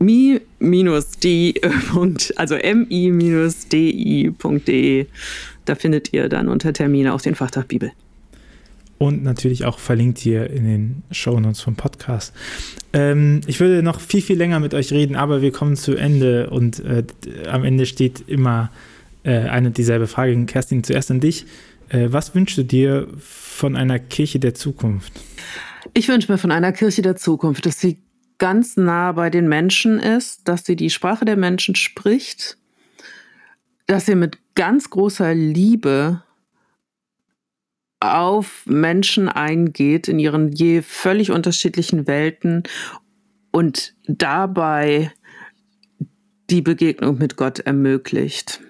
[0.00, 1.54] mi-di,
[2.36, 3.66] also mi-di.de.
[5.68, 7.92] Da findet ihr dann unter Termine auch den Fachtag Bibel.
[8.98, 12.34] Und natürlich auch verlinkt hier in den Show Notes vom Podcast.
[12.92, 16.50] Ähm, ich würde noch viel, viel länger mit euch reden, aber wir kommen zu Ende
[16.50, 17.04] und äh,
[17.48, 18.70] am Ende steht immer
[19.22, 20.44] äh, eine dieselbe Frage.
[20.46, 21.46] Kerstin, zuerst an dich.
[21.90, 25.12] Äh, was wünschst du dir von einer Kirche der Zukunft?
[25.94, 27.98] Ich wünsche mir von einer Kirche der Zukunft, dass sie
[28.38, 32.56] ganz nah bei den Menschen ist, dass sie die Sprache der Menschen spricht,
[33.88, 36.22] dass sie mit ganz großer Liebe
[38.00, 42.62] auf Menschen eingeht in ihren je völlig unterschiedlichen Welten
[43.50, 45.10] und dabei
[46.48, 48.60] die Begegnung mit Gott ermöglicht.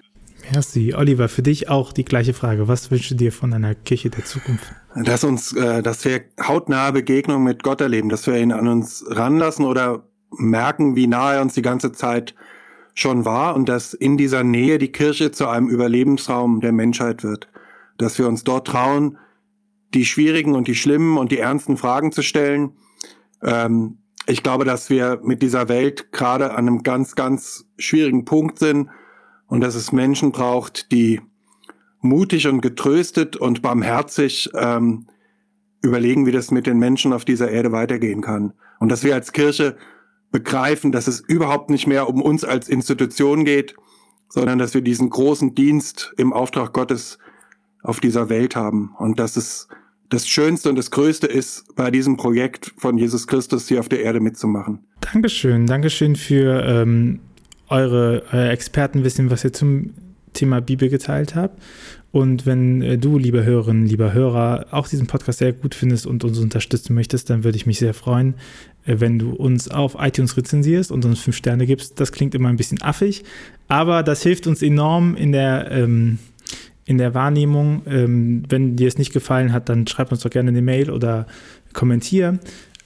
[0.51, 0.95] Merci.
[0.95, 2.67] Oliver, für dich auch die gleiche Frage.
[2.67, 4.73] Was wünschst du dir von einer Kirche der Zukunft?
[4.95, 9.05] Dass uns, äh, dass wir hautnahe Begegnungen mit Gott erleben, dass wir ihn an uns
[9.07, 12.33] ranlassen oder merken, wie nahe er uns die ganze Zeit
[12.99, 17.47] schon war und dass in dieser Nähe die Kirche zu einem Überlebensraum der Menschheit wird.
[17.97, 19.17] Dass wir uns dort trauen,
[19.93, 22.73] die schwierigen und die schlimmen und die ernsten Fragen zu stellen.
[23.43, 28.59] Ähm, ich glaube, dass wir mit dieser Welt gerade an einem ganz, ganz schwierigen Punkt
[28.59, 28.89] sind
[29.47, 31.21] und dass es Menschen braucht, die
[32.01, 35.07] mutig und getröstet und barmherzig ähm,
[35.81, 38.53] überlegen, wie das mit den Menschen auf dieser Erde weitergehen kann.
[38.79, 39.77] Und dass wir als Kirche
[40.31, 43.75] begreifen, dass es überhaupt nicht mehr um uns als Institution geht,
[44.29, 47.17] sondern dass wir diesen großen Dienst im Auftrag Gottes
[47.81, 49.67] auf dieser Welt haben und dass es
[50.09, 54.01] das Schönste und das Größte ist, bei diesem Projekt von Jesus Christus hier auf der
[54.01, 54.79] Erde mitzumachen.
[55.01, 57.19] Dankeschön, Dankeschön für ähm,
[57.67, 59.93] eure, eure Expertenwissen, was ihr zum
[60.33, 61.61] Thema Bibel geteilt habt.
[62.11, 66.23] Und wenn äh, du, liebe Hörerinnen, lieber Hörer, auch diesen Podcast sehr gut findest und
[66.23, 68.33] uns unterstützen möchtest, dann würde ich mich sehr freuen,
[68.78, 71.99] äh, wenn du uns auf iTunes rezensierst und uns fünf Sterne gibst.
[71.99, 73.23] Das klingt immer ein bisschen affig,
[73.67, 76.19] aber das hilft uns enorm in der, ähm,
[76.85, 77.83] in der Wahrnehmung.
[77.87, 81.27] Ähm, wenn dir es nicht gefallen hat, dann schreib uns doch gerne eine Mail oder
[81.73, 82.39] kommentier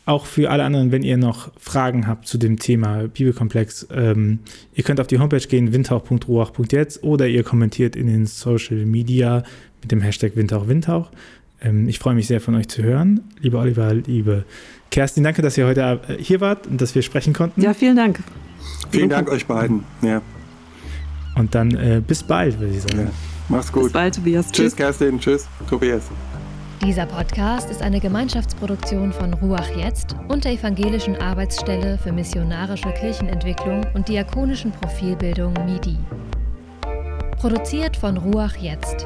[0.06, 4.40] auch für alle anderen, wenn ihr noch Fragen habt zu dem Thema Bibelkomplex, ähm,
[4.74, 9.44] ihr könnt auf die Homepage gehen, windhauch.ruach.jetzt oder ihr kommentiert in den Social Media
[9.82, 11.08] mit dem Hashtag Windhauch Ähm,
[11.88, 13.22] ich freue mich sehr von euch zu hören.
[13.40, 14.46] Lieber Oliver, liebe
[14.92, 17.62] Kerstin, danke, dass ihr heute äh, hier wart und dass wir sprechen konnten.
[17.62, 18.20] Ja, vielen Dank.
[18.92, 19.84] Vielen Dank euch beiden.
[20.02, 20.22] Ja.
[21.36, 23.00] Und dann äh, bis bald, würde ich sagen.
[23.00, 23.12] Ja.
[23.50, 23.84] Mach's gut.
[23.84, 24.52] Bis bald, Tobias.
[24.52, 25.20] Tschüss, Kerstin.
[25.20, 26.04] Tschüss, Tobias.
[26.86, 33.86] Dieser Podcast ist eine Gemeinschaftsproduktion von Ruach Jetzt und der Evangelischen Arbeitsstelle für missionarische Kirchenentwicklung
[33.94, 35.98] und diakonischen Profilbildung MIDI.
[37.38, 39.06] Produziert von Ruach Jetzt.